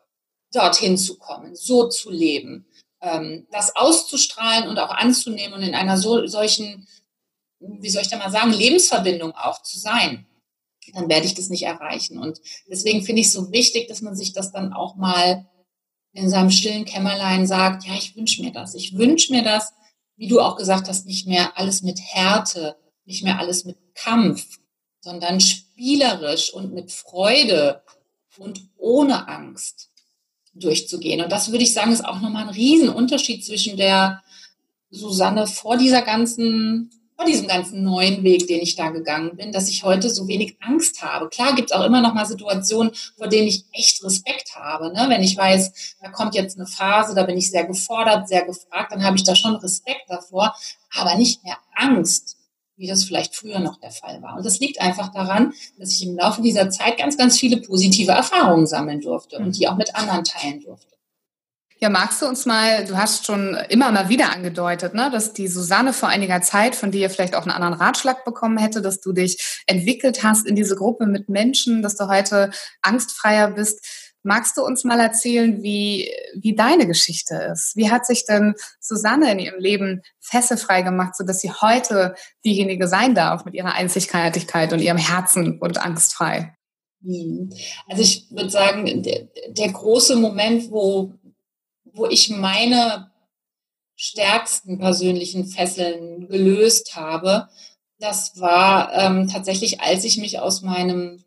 dorthin 0.51 0.97
zu 0.97 1.19
kommen, 1.19 1.55
so 1.55 1.87
zu 1.87 2.09
leben, 2.09 2.65
ähm, 3.01 3.45
das 3.51 3.75
auszustrahlen 3.75 4.67
und 4.67 4.79
auch 4.79 4.91
anzunehmen 4.91 5.53
und 5.53 5.61
in 5.61 5.75
einer 5.75 5.97
so, 5.97 6.25
solchen, 6.25 6.87
wie 7.59 7.89
soll 7.89 8.01
ich 8.01 8.09
da 8.09 8.17
mal 8.17 8.31
sagen, 8.31 8.51
Lebensverbindung 8.51 9.33
auch 9.33 9.61
zu 9.61 9.77
sein, 9.77 10.25
dann 10.93 11.07
werde 11.07 11.27
ich 11.27 11.35
das 11.35 11.49
nicht 11.49 11.63
erreichen. 11.63 12.17
Und 12.17 12.41
deswegen 12.67 13.03
finde 13.03 13.21
ich 13.21 13.27
es 13.27 13.33
so 13.33 13.51
wichtig, 13.51 13.87
dass 13.87 14.01
man 14.01 14.15
sich 14.15 14.33
das 14.33 14.51
dann 14.51 14.73
auch 14.73 14.95
mal 14.95 15.47
in 16.13 16.29
seinem 16.29 16.51
stillen 16.51 16.85
Kämmerlein 16.85 17.47
sagt, 17.47 17.85
ja, 17.85 17.93
ich 17.95 18.15
wünsche 18.15 18.41
mir 18.41 18.51
das. 18.51 18.75
Ich 18.75 18.97
wünsche 18.97 19.33
mir 19.33 19.43
das, 19.43 19.73
wie 20.15 20.27
du 20.27 20.39
auch 20.39 20.55
gesagt 20.55 20.87
hast, 20.87 21.05
nicht 21.05 21.27
mehr 21.27 21.57
alles 21.57 21.81
mit 21.81 21.99
Härte, 21.99 22.77
nicht 23.05 23.23
mehr 23.23 23.39
alles 23.39 23.65
mit 23.65 23.77
Kampf, 23.95 24.59
sondern 25.01 25.41
spielerisch 25.41 26.53
und 26.53 26.73
mit 26.73 26.91
Freude 26.91 27.83
und 28.37 28.61
ohne 28.77 29.27
Angst 29.27 29.89
durchzugehen. 30.53 31.21
Und 31.21 31.31
das 31.31 31.51
würde 31.51 31.63
ich 31.63 31.73
sagen, 31.73 31.91
ist 31.91 32.05
auch 32.05 32.21
nochmal 32.21 32.43
ein 32.43 32.53
Riesenunterschied 32.53 33.43
zwischen 33.43 33.75
der 33.75 34.23
Susanne 34.91 35.47
vor 35.47 35.77
dieser 35.77 36.03
ganzen 36.03 36.91
vor 37.23 37.31
diesem 37.31 37.47
ganzen 37.47 37.83
neuen 37.83 38.21
Weg, 38.23 38.47
den 38.47 38.59
ich 38.59 38.75
da 38.75 38.89
gegangen 38.89 39.37
bin, 39.37 39.53
dass 39.53 39.69
ich 39.69 39.83
heute 39.83 40.09
so 40.09 40.27
wenig 40.27 40.57
Angst 40.59 41.01
habe. 41.01 41.29
Klar 41.29 41.55
gibt 41.55 41.71
es 41.71 41.75
auch 41.75 41.85
immer 41.85 42.01
noch 42.01 42.13
mal 42.13 42.25
Situationen, 42.25 42.91
vor 43.17 43.27
denen 43.27 43.47
ich 43.47 43.63
echt 43.71 44.03
Respekt 44.03 44.55
habe. 44.55 44.91
Ne? 44.91 45.05
Wenn 45.07 45.23
ich 45.23 45.37
weiß, 45.37 45.95
da 46.01 46.09
kommt 46.09 46.35
jetzt 46.35 46.57
eine 46.57 46.67
Phase, 46.67 47.15
da 47.15 47.23
bin 47.23 47.37
ich 47.37 47.49
sehr 47.49 47.63
gefordert, 47.63 48.27
sehr 48.27 48.43
gefragt, 48.43 48.91
dann 48.91 49.03
habe 49.05 49.15
ich 49.15 49.23
da 49.23 49.35
schon 49.35 49.55
Respekt 49.55 50.03
davor, 50.09 50.53
aber 50.93 51.15
nicht 51.15 51.45
mehr 51.45 51.57
Angst, 51.73 52.35
wie 52.75 52.87
das 52.87 53.05
vielleicht 53.05 53.35
früher 53.35 53.59
noch 53.59 53.79
der 53.79 53.91
Fall 53.91 54.21
war. 54.21 54.35
Und 54.35 54.45
das 54.45 54.59
liegt 54.59 54.81
einfach 54.81 55.09
daran, 55.13 55.53
dass 55.79 55.91
ich 55.91 56.05
im 56.05 56.17
Laufe 56.17 56.41
dieser 56.41 56.69
Zeit 56.69 56.97
ganz, 56.97 57.17
ganz 57.17 57.39
viele 57.39 57.61
positive 57.61 58.11
Erfahrungen 58.11 58.67
sammeln 58.67 58.99
durfte 58.99 59.37
und 59.37 59.57
die 59.57 59.69
auch 59.69 59.77
mit 59.77 59.95
anderen 59.95 60.25
teilen 60.25 60.59
durfte. 60.59 60.93
Ja, 61.83 61.89
magst 61.89 62.21
du 62.21 62.27
uns 62.27 62.45
mal, 62.45 62.85
du 62.85 62.95
hast 62.95 63.25
schon 63.25 63.57
immer 63.67 63.91
mal 63.91 64.07
wieder 64.07 64.31
angedeutet, 64.31 64.93
ne, 64.93 65.09
dass 65.11 65.33
die 65.33 65.49
Susanne 65.49 65.91
vor 65.91 66.07
einiger 66.07 66.41
Zeit 66.41 66.77
von 66.77 66.91
dir 66.91 67.09
vielleicht 67.09 67.35
auch 67.35 67.41
einen 67.41 67.51
anderen 67.51 67.73
Ratschlag 67.73 68.23
bekommen 68.23 68.57
hätte, 68.57 68.81
dass 68.81 69.01
du 69.01 69.11
dich 69.11 69.61
entwickelt 69.67 70.23
hast 70.23 70.47
in 70.47 70.55
diese 70.55 70.77
Gruppe 70.77 71.07
mit 71.07 71.27
Menschen, 71.27 71.81
dass 71.81 71.97
du 71.97 72.07
heute 72.07 72.51
angstfreier 72.81 73.51
bist. 73.51 73.85
Magst 74.23 74.55
du 74.55 74.63
uns 74.63 74.85
mal 74.85 74.97
erzählen, 74.97 75.61
wie, 75.61 76.09
wie 76.39 76.55
deine 76.55 76.87
Geschichte 76.87 77.35
ist? 77.51 77.75
Wie 77.75 77.91
hat 77.91 78.05
sich 78.05 78.25
denn 78.25 78.53
Susanne 78.79 79.29
in 79.33 79.39
ihrem 79.39 79.59
Leben 79.59 80.03
fesselfrei 80.21 80.83
gemacht, 80.83 81.17
sodass 81.17 81.41
sie 81.41 81.51
heute 81.51 82.15
diejenige 82.45 82.87
sein 82.87 83.13
darf 83.13 83.43
mit 83.43 83.55
ihrer 83.55 83.73
Einzigartigkeit 83.73 84.71
und 84.71 84.79
ihrem 84.79 84.95
Herzen 84.97 85.59
und 85.59 85.79
angstfrei? 85.79 86.55
Hm. 87.03 87.49
Also 87.89 88.01
ich 88.01 88.27
würde 88.31 88.49
sagen, 88.49 89.03
der, 89.03 89.27
der 89.49 89.69
große 89.69 90.15
Moment, 90.15 90.71
wo 90.71 91.11
wo 91.93 92.05
ich 92.07 92.29
meine 92.29 93.11
stärksten 93.95 94.79
persönlichen 94.79 95.45
Fesseln 95.45 96.27
gelöst 96.27 96.95
habe, 96.95 97.47
das 97.99 98.39
war 98.39 98.91
ähm, 98.93 99.29
tatsächlich, 99.29 99.79
als 99.79 100.03
ich 100.03 100.17
mich 100.17 100.39
aus 100.39 100.61
meinem, 100.61 101.23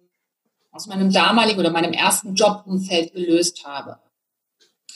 aus 0.73 0.87
meinem 0.87 1.11
damaligen 1.11 1.59
oder 1.59 1.71
meinem 1.71 1.93
ersten 1.93 2.35
Jobumfeld 2.35 3.15
gelöst 3.15 3.65
habe. 3.65 3.99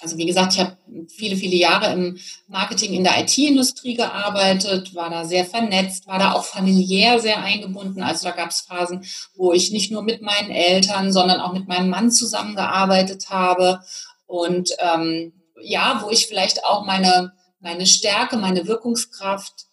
Also 0.03 0.17
wie 0.17 0.27
gesagt, 0.27 0.55
ich 0.55 0.61
habe 0.61 0.77
viele, 1.09 1.37
viele 1.37 1.57
Jahre 1.57 1.93
im 1.93 2.19
Marketing 2.49 2.95
in 2.95 3.05
der 3.05 3.21
IT-Industrie 3.21 3.95
gearbeitet, 3.95 4.95
war 4.95 5.11
da 5.11 5.25
sehr 5.25 5.45
vernetzt, 5.45 6.07
war 6.07 6.19
da 6.19 6.33
auch 6.33 6.45
familiär 6.45 7.19
sehr 7.19 7.43
eingebunden. 7.43 8.03
Also 8.03 8.27
da 8.27 8.35
gab 8.35 8.51
es 8.51 8.63
Phasen, 8.63 9.05
wo 9.37 9.53
ich 9.53 9.73
nicht 9.73 9.91
nur 9.91 10.03
mit 10.03 10.23
meinen 10.23 10.51
Eltern, 10.51 11.13
sondern 11.13 11.41
auch 11.41 11.53
mit 11.53 11.69
meinem 11.69 11.91
Mann 11.91 12.11
zusammengearbeitet 12.11 13.29
habe. 13.29 13.81
Und 14.27 14.71
ähm, 14.79 15.33
ja, 15.63 16.03
wo 16.03 16.11
ich 16.11 16.27
vielleicht 16.27 16.65
auch 16.65 16.85
meine, 16.85 17.33
meine 17.61 17.87
Stärke, 17.87 18.37
meine 18.37 18.67
Wirkungskraft 18.67 19.67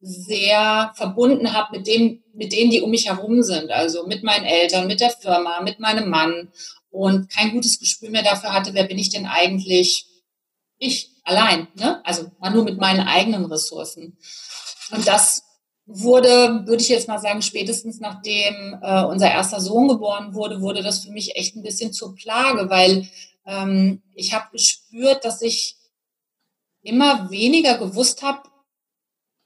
sehr 0.00 0.92
verbunden 0.96 1.52
habe 1.52 1.78
mit 1.78 1.86
dem, 1.86 2.22
mit 2.34 2.52
denen, 2.52 2.70
die 2.70 2.82
um 2.82 2.90
mich 2.90 3.08
herum 3.08 3.42
sind. 3.42 3.70
Also 3.70 4.06
mit 4.06 4.22
meinen 4.22 4.44
Eltern, 4.44 4.86
mit 4.86 5.00
der 5.00 5.10
Firma, 5.10 5.62
mit 5.62 5.80
meinem 5.80 6.10
Mann 6.10 6.52
und 6.90 7.30
kein 7.30 7.52
gutes 7.52 7.78
Gespür 7.78 8.10
mehr 8.10 8.22
dafür 8.22 8.52
hatte, 8.52 8.74
wer 8.74 8.84
bin 8.84 8.98
ich 8.98 9.10
denn 9.10 9.26
eigentlich? 9.26 10.06
Ich 10.78 11.10
allein, 11.24 11.68
ne? 11.74 12.04
Also 12.04 12.30
mal 12.38 12.50
nur 12.50 12.64
mit 12.64 12.78
meinen 12.78 13.00
eigenen 13.00 13.46
Ressourcen. 13.46 14.18
Und 14.90 15.06
das 15.06 15.42
wurde, 15.86 16.62
würde 16.66 16.82
ich 16.82 16.88
jetzt 16.88 17.08
mal 17.08 17.18
sagen, 17.18 17.42
spätestens 17.42 18.00
nachdem 18.00 18.78
äh, 18.82 19.04
unser 19.04 19.30
erster 19.30 19.60
Sohn 19.60 19.88
geboren 19.88 20.34
wurde, 20.34 20.60
wurde 20.60 20.82
das 20.82 21.04
für 21.04 21.10
mich 21.10 21.36
echt 21.36 21.56
ein 21.56 21.62
bisschen 21.62 21.92
zur 21.92 22.14
Plage, 22.14 22.70
weil 22.70 23.08
ähm, 23.46 24.02
ich 24.14 24.32
habe 24.32 24.50
gespürt, 24.52 25.24
dass 25.24 25.42
ich 25.42 25.76
immer 26.82 27.30
weniger 27.30 27.78
gewusst 27.78 28.22
habe, 28.22 28.48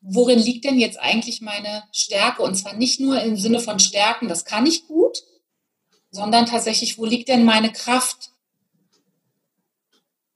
worin 0.01 0.39
liegt 0.39 0.65
denn 0.65 0.79
jetzt 0.79 0.99
eigentlich 0.99 1.41
meine 1.41 1.85
Stärke? 1.93 2.43
Und 2.43 2.55
zwar 2.55 2.75
nicht 2.75 3.01
nur 3.01 3.21
im 3.21 3.37
Sinne 3.37 3.61
von 3.61 3.79
Stärken, 3.79 4.29
das 4.29 4.45
kann 4.45 4.67
ich 4.67 4.87
gut, 4.87 5.23
sondern 6.11 6.47
tatsächlich, 6.47 6.99
wo 6.99 7.05
liegt 7.05 7.29
denn 7.29 7.45
meine 7.45 7.73
Kraft? 7.73 8.31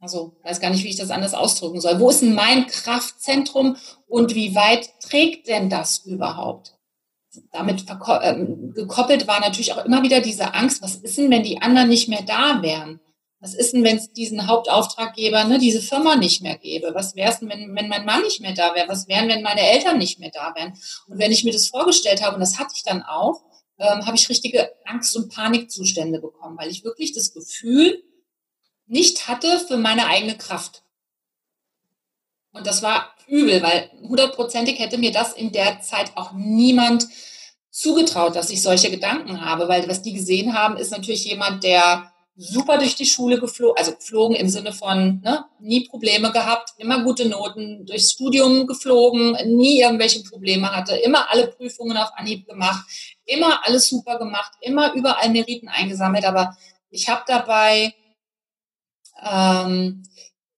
Also, 0.00 0.36
weiß 0.42 0.60
gar 0.60 0.70
nicht, 0.70 0.82
wie 0.82 0.88
ich 0.88 0.96
das 0.96 1.10
anders 1.10 1.32
ausdrücken 1.32 1.80
soll. 1.80 2.00
Wo 2.00 2.10
ist 2.10 2.22
denn 2.22 2.34
mein 2.34 2.66
Kraftzentrum 2.66 3.76
und 4.08 4.34
wie 4.34 4.54
weit 4.54 5.00
trägt 5.00 5.46
denn 5.46 5.70
das 5.70 5.98
überhaupt? 5.98 6.74
Damit 7.52 7.86
ähm, 8.22 8.72
gekoppelt 8.74 9.26
war 9.26 9.40
natürlich 9.40 9.72
auch 9.72 9.84
immer 9.84 10.02
wieder 10.02 10.20
diese 10.20 10.54
Angst, 10.54 10.82
was 10.82 10.96
ist 10.96 11.16
denn, 11.16 11.30
wenn 11.30 11.44
die 11.44 11.62
anderen 11.62 11.88
nicht 11.88 12.08
mehr 12.08 12.22
da 12.22 12.62
wären? 12.62 13.00
Was 13.42 13.54
ist 13.54 13.72
denn, 13.72 13.82
wenn 13.82 13.96
es 13.96 14.12
diesen 14.12 14.46
Hauptauftraggeber, 14.46 15.42
ne, 15.42 15.58
diese 15.58 15.82
Firma 15.82 16.14
nicht 16.14 16.42
mehr 16.42 16.56
gäbe? 16.56 16.94
Was 16.94 17.16
wäre 17.16 17.32
es 17.32 17.40
denn, 17.40 17.48
wenn, 17.48 17.74
wenn 17.74 17.88
mein 17.88 18.04
Mann 18.04 18.22
nicht 18.22 18.40
mehr 18.40 18.54
da 18.54 18.72
wäre? 18.76 18.88
Was 18.88 19.08
wären, 19.08 19.28
wenn 19.28 19.42
meine 19.42 19.68
Eltern 19.68 19.98
nicht 19.98 20.20
mehr 20.20 20.30
da 20.30 20.54
wären? 20.54 20.78
Und 21.08 21.18
wenn 21.18 21.32
ich 21.32 21.42
mir 21.42 21.52
das 21.52 21.66
vorgestellt 21.66 22.22
habe, 22.22 22.36
und 22.36 22.40
das 22.40 22.60
hatte 22.60 22.74
ich 22.76 22.84
dann 22.84 23.02
auch, 23.02 23.42
ähm, 23.80 24.06
habe 24.06 24.14
ich 24.14 24.28
richtige 24.28 24.70
Angst- 24.84 25.16
und 25.16 25.34
Panikzustände 25.34 26.20
bekommen, 26.20 26.56
weil 26.56 26.70
ich 26.70 26.84
wirklich 26.84 27.14
das 27.14 27.34
Gefühl 27.34 28.04
nicht 28.86 29.26
hatte 29.26 29.58
für 29.58 29.76
meine 29.76 30.06
eigene 30.06 30.38
Kraft. 30.38 30.84
Und 32.52 32.64
das 32.68 32.80
war 32.80 33.12
übel, 33.26 33.60
weil 33.60 33.90
hundertprozentig 34.02 34.78
hätte 34.78 34.98
mir 34.98 35.10
das 35.10 35.32
in 35.32 35.50
der 35.50 35.80
Zeit 35.80 36.12
auch 36.16 36.30
niemand 36.32 37.08
zugetraut, 37.70 38.36
dass 38.36 38.50
ich 38.50 38.62
solche 38.62 38.90
Gedanken 38.90 39.44
habe, 39.44 39.66
weil 39.66 39.88
was 39.88 40.02
die 40.02 40.12
gesehen 40.12 40.54
haben, 40.54 40.76
ist 40.76 40.92
natürlich 40.92 41.24
jemand, 41.24 41.64
der 41.64 42.11
super 42.34 42.78
durch 42.78 42.96
die 42.96 43.06
Schule 43.06 43.38
geflogen, 43.38 43.76
also 43.76 43.94
geflogen 43.94 44.36
im 44.36 44.48
Sinne 44.48 44.72
von 44.72 45.20
ne, 45.22 45.44
nie 45.60 45.86
Probleme 45.86 46.32
gehabt, 46.32 46.70
immer 46.78 47.02
gute 47.02 47.28
Noten, 47.28 47.84
durchs 47.84 48.12
Studium 48.12 48.66
geflogen, 48.66 49.36
nie 49.56 49.80
irgendwelche 49.80 50.22
Probleme 50.22 50.74
hatte, 50.74 50.96
immer 50.96 51.30
alle 51.30 51.48
Prüfungen 51.48 51.96
auf 51.96 52.10
Anhieb 52.14 52.46
gemacht, 52.46 52.86
immer 53.26 53.66
alles 53.66 53.88
super 53.88 54.18
gemacht, 54.18 54.52
immer 54.60 54.94
überall 54.94 55.28
Meriten 55.30 55.68
eingesammelt, 55.68 56.24
aber 56.24 56.56
ich 56.90 57.08
habe 57.08 57.22
dabei 57.26 57.94
ähm, 59.22 60.02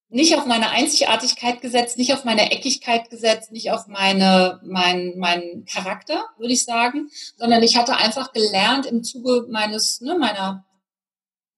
nicht 0.08 0.37
auf 0.37 0.46
meine 0.46 0.70
Einzigartigkeit 0.70 1.60
gesetzt, 1.60 1.98
nicht 1.98 2.12
auf 2.12 2.24
meine 2.24 2.52
Eckigkeit 2.52 3.10
gesetzt, 3.10 3.50
nicht 3.50 3.72
auf 3.72 3.88
meine, 3.88 4.60
mein, 4.64 5.18
meinen 5.18 5.64
Charakter, 5.64 6.24
würde 6.38 6.52
ich 6.52 6.64
sagen, 6.64 7.10
sondern 7.37 7.64
ich 7.64 7.76
hatte 7.76 7.96
einfach 7.96 8.32
gelernt 8.32 8.87
im 8.87 9.02
Zuge 9.02 9.46
meines, 9.50 10.00
ne, 10.00 10.16
meiner 10.16 10.64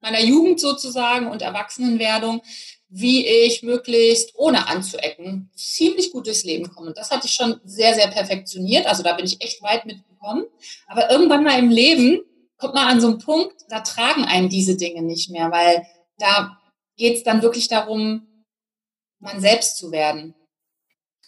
meiner 0.07 0.23
Jugend 0.23 0.61
sozusagen 0.61 1.27
und 1.27 1.43
Erwachsenenwerdung, 1.43 2.41
wie 2.89 3.27
ich 3.27 3.65
möglichst 3.65 4.37
ohne 4.37 4.69
anzuecken 4.69 5.51
ziemlich 5.57 6.13
gut 6.13 6.29
durchs 6.29 6.45
Leben 6.45 6.73
komme. 6.73 6.89
Und 6.89 6.97
das 6.97 7.11
hatte 7.11 7.27
ich 7.27 7.33
schon 7.33 7.61
sehr, 7.65 7.95
sehr 7.95 8.07
perfektioniert. 8.07 8.87
Also 8.87 9.03
da 9.03 9.15
bin 9.15 9.27
ich 9.27 9.43
echt 9.43 9.61
weit 9.63 9.85
mitgekommen. 9.85 10.45
Aber 10.87 11.11
irgendwann 11.11 11.43
mal 11.43 11.59
im 11.59 11.71
Leben 11.71 12.21
kommt 12.57 12.75
man 12.75 12.87
an 12.87 13.01
so 13.01 13.09
einen 13.09 13.19
Punkt, 13.19 13.55
da 13.69 13.81
tragen 13.81 14.25
einen 14.25 14.49
diese 14.49 14.77
Dinge 14.77 15.03
nicht 15.03 15.29
mehr, 15.31 15.51
weil 15.51 15.85
da 16.19 16.57
geht 16.97 17.17
es 17.17 17.25
dann 17.25 17.43
wirklich 17.43 17.67
darum, 17.67 18.45
man 19.19 19.41
selbst 19.41 19.77
zu 19.77 19.91
werden. 19.91 20.35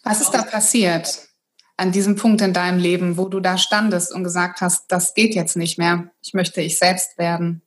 Was 0.03 0.21
ist 0.21 0.31
da 0.31 0.43
passiert 0.43 1.27
an 1.75 1.91
diesem 1.91 2.15
Punkt 2.15 2.39
in 2.39 2.53
deinem 2.53 2.79
Leben, 2.79 3.17
wo 3.17 3.27
du 3.27 3.41
da 3.41 3.57
standest 3.57 4.13
und 4.13 4.23
gesagt 4.23 4.61
hast, 4.61 4.85
das 4.87 5.13
geht 5.13 5.35
jetzt 5.35 5.57
nicht 5.57 5.77
mehr, 5.77 6.11
ich 6.23 6.33
möchte 6.33 6.61
ich 6.61 6.77
selbst 6.77 7.17
werden? 7.17 7.61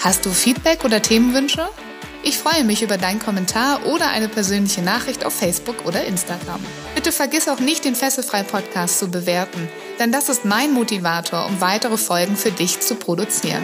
Hast 0.00 0.24
du 0.24 0.30
Feedback 0.30 0.82
oder 0.84 1.02
Themenwünsche? 1.02 1.68
Ich 2.22 2.38
freue 2.38 2.64
mich 2.64 2.82
über 2.82 2.96
deinen 2.96 3.20
Kommentar 3.20 3.84
oder 3.84 4.08
eine 4.08 4.28
persönliche 4.28 4.80
Nachricht 4.80 5.26
auf 5.26 5.34
Facebook 5.34 5.84
oder 5.84 6.04
Instagram. 6.04 6.64
Bitte 6.94 7.12
vergiss 7.12 7.48
auch 7.48 7.60
nicht, 7.60 7.84
den 7.84 7.94
Fesselfrei 7.94 8.44
Podcast 8.44 8.98
zu 8.98 9.10
bewerten, 9.10 9.68
denn 9.98 10.12
das 10.12 10.28
ist 10.28 10.44
mein 10.44 10.72
Motivator, 10.72 11.46
um 11.46 11.60
weitere 11.60 11.96
Folgen 11.96 12.36
für 12.36 12.50
dich 12.50 12.80
zu 12.80 12.94
produzieren. 12.96 13.62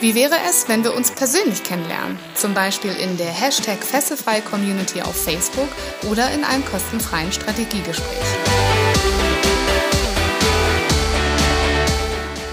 Wie 0.00 0.14
wäre 0.14 0.36
es, 0.48 0.68
wenn 0.68 0.84
wir 0.84 0.94
uns 0.94 1.10
persönlich 1.10 1.64
kennenlernen? 1.64 2.20
Zum 2.34 2.54
Beispiel 2.54 2.92
in 2.92 3.16
der 3.16 3.32
Hashtag 3.32 3.82
Fesselfrei 3.82 4.40
Community 4.40 5.02
auf 5.02 5.16
Facebook 5.16 5.68
oder 6.08 6.30
in 6.30 6.44
einem 6.44 6.64
kostenfreien 6.64 7.32
Strategiegespräch. 7.32 8.06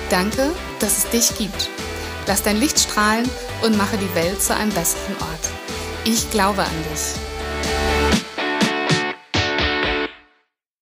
Danke, 0.10 0.56
dass 0.80 0.98
es 0.98 1.10
dich 1.10 1.38
gibt. 1.38 1.70
Lass 2.26 2.42
dein 2.42 2.58
Licht 2.58 2.80
strahlen 2.80 3.30
und 3.62 3.78
mache 3.78 3.98
die 3.98 4.16
Welt 4.16 4.42
zu 4.42 4.56
einem 4.56 4.72
besseren 4.72 5.16
Ort. 5.20 5.52
Ich 6.04 6.32
glaube 6.32 6.64
an 6.64 6.84
dich. 6.92 7.35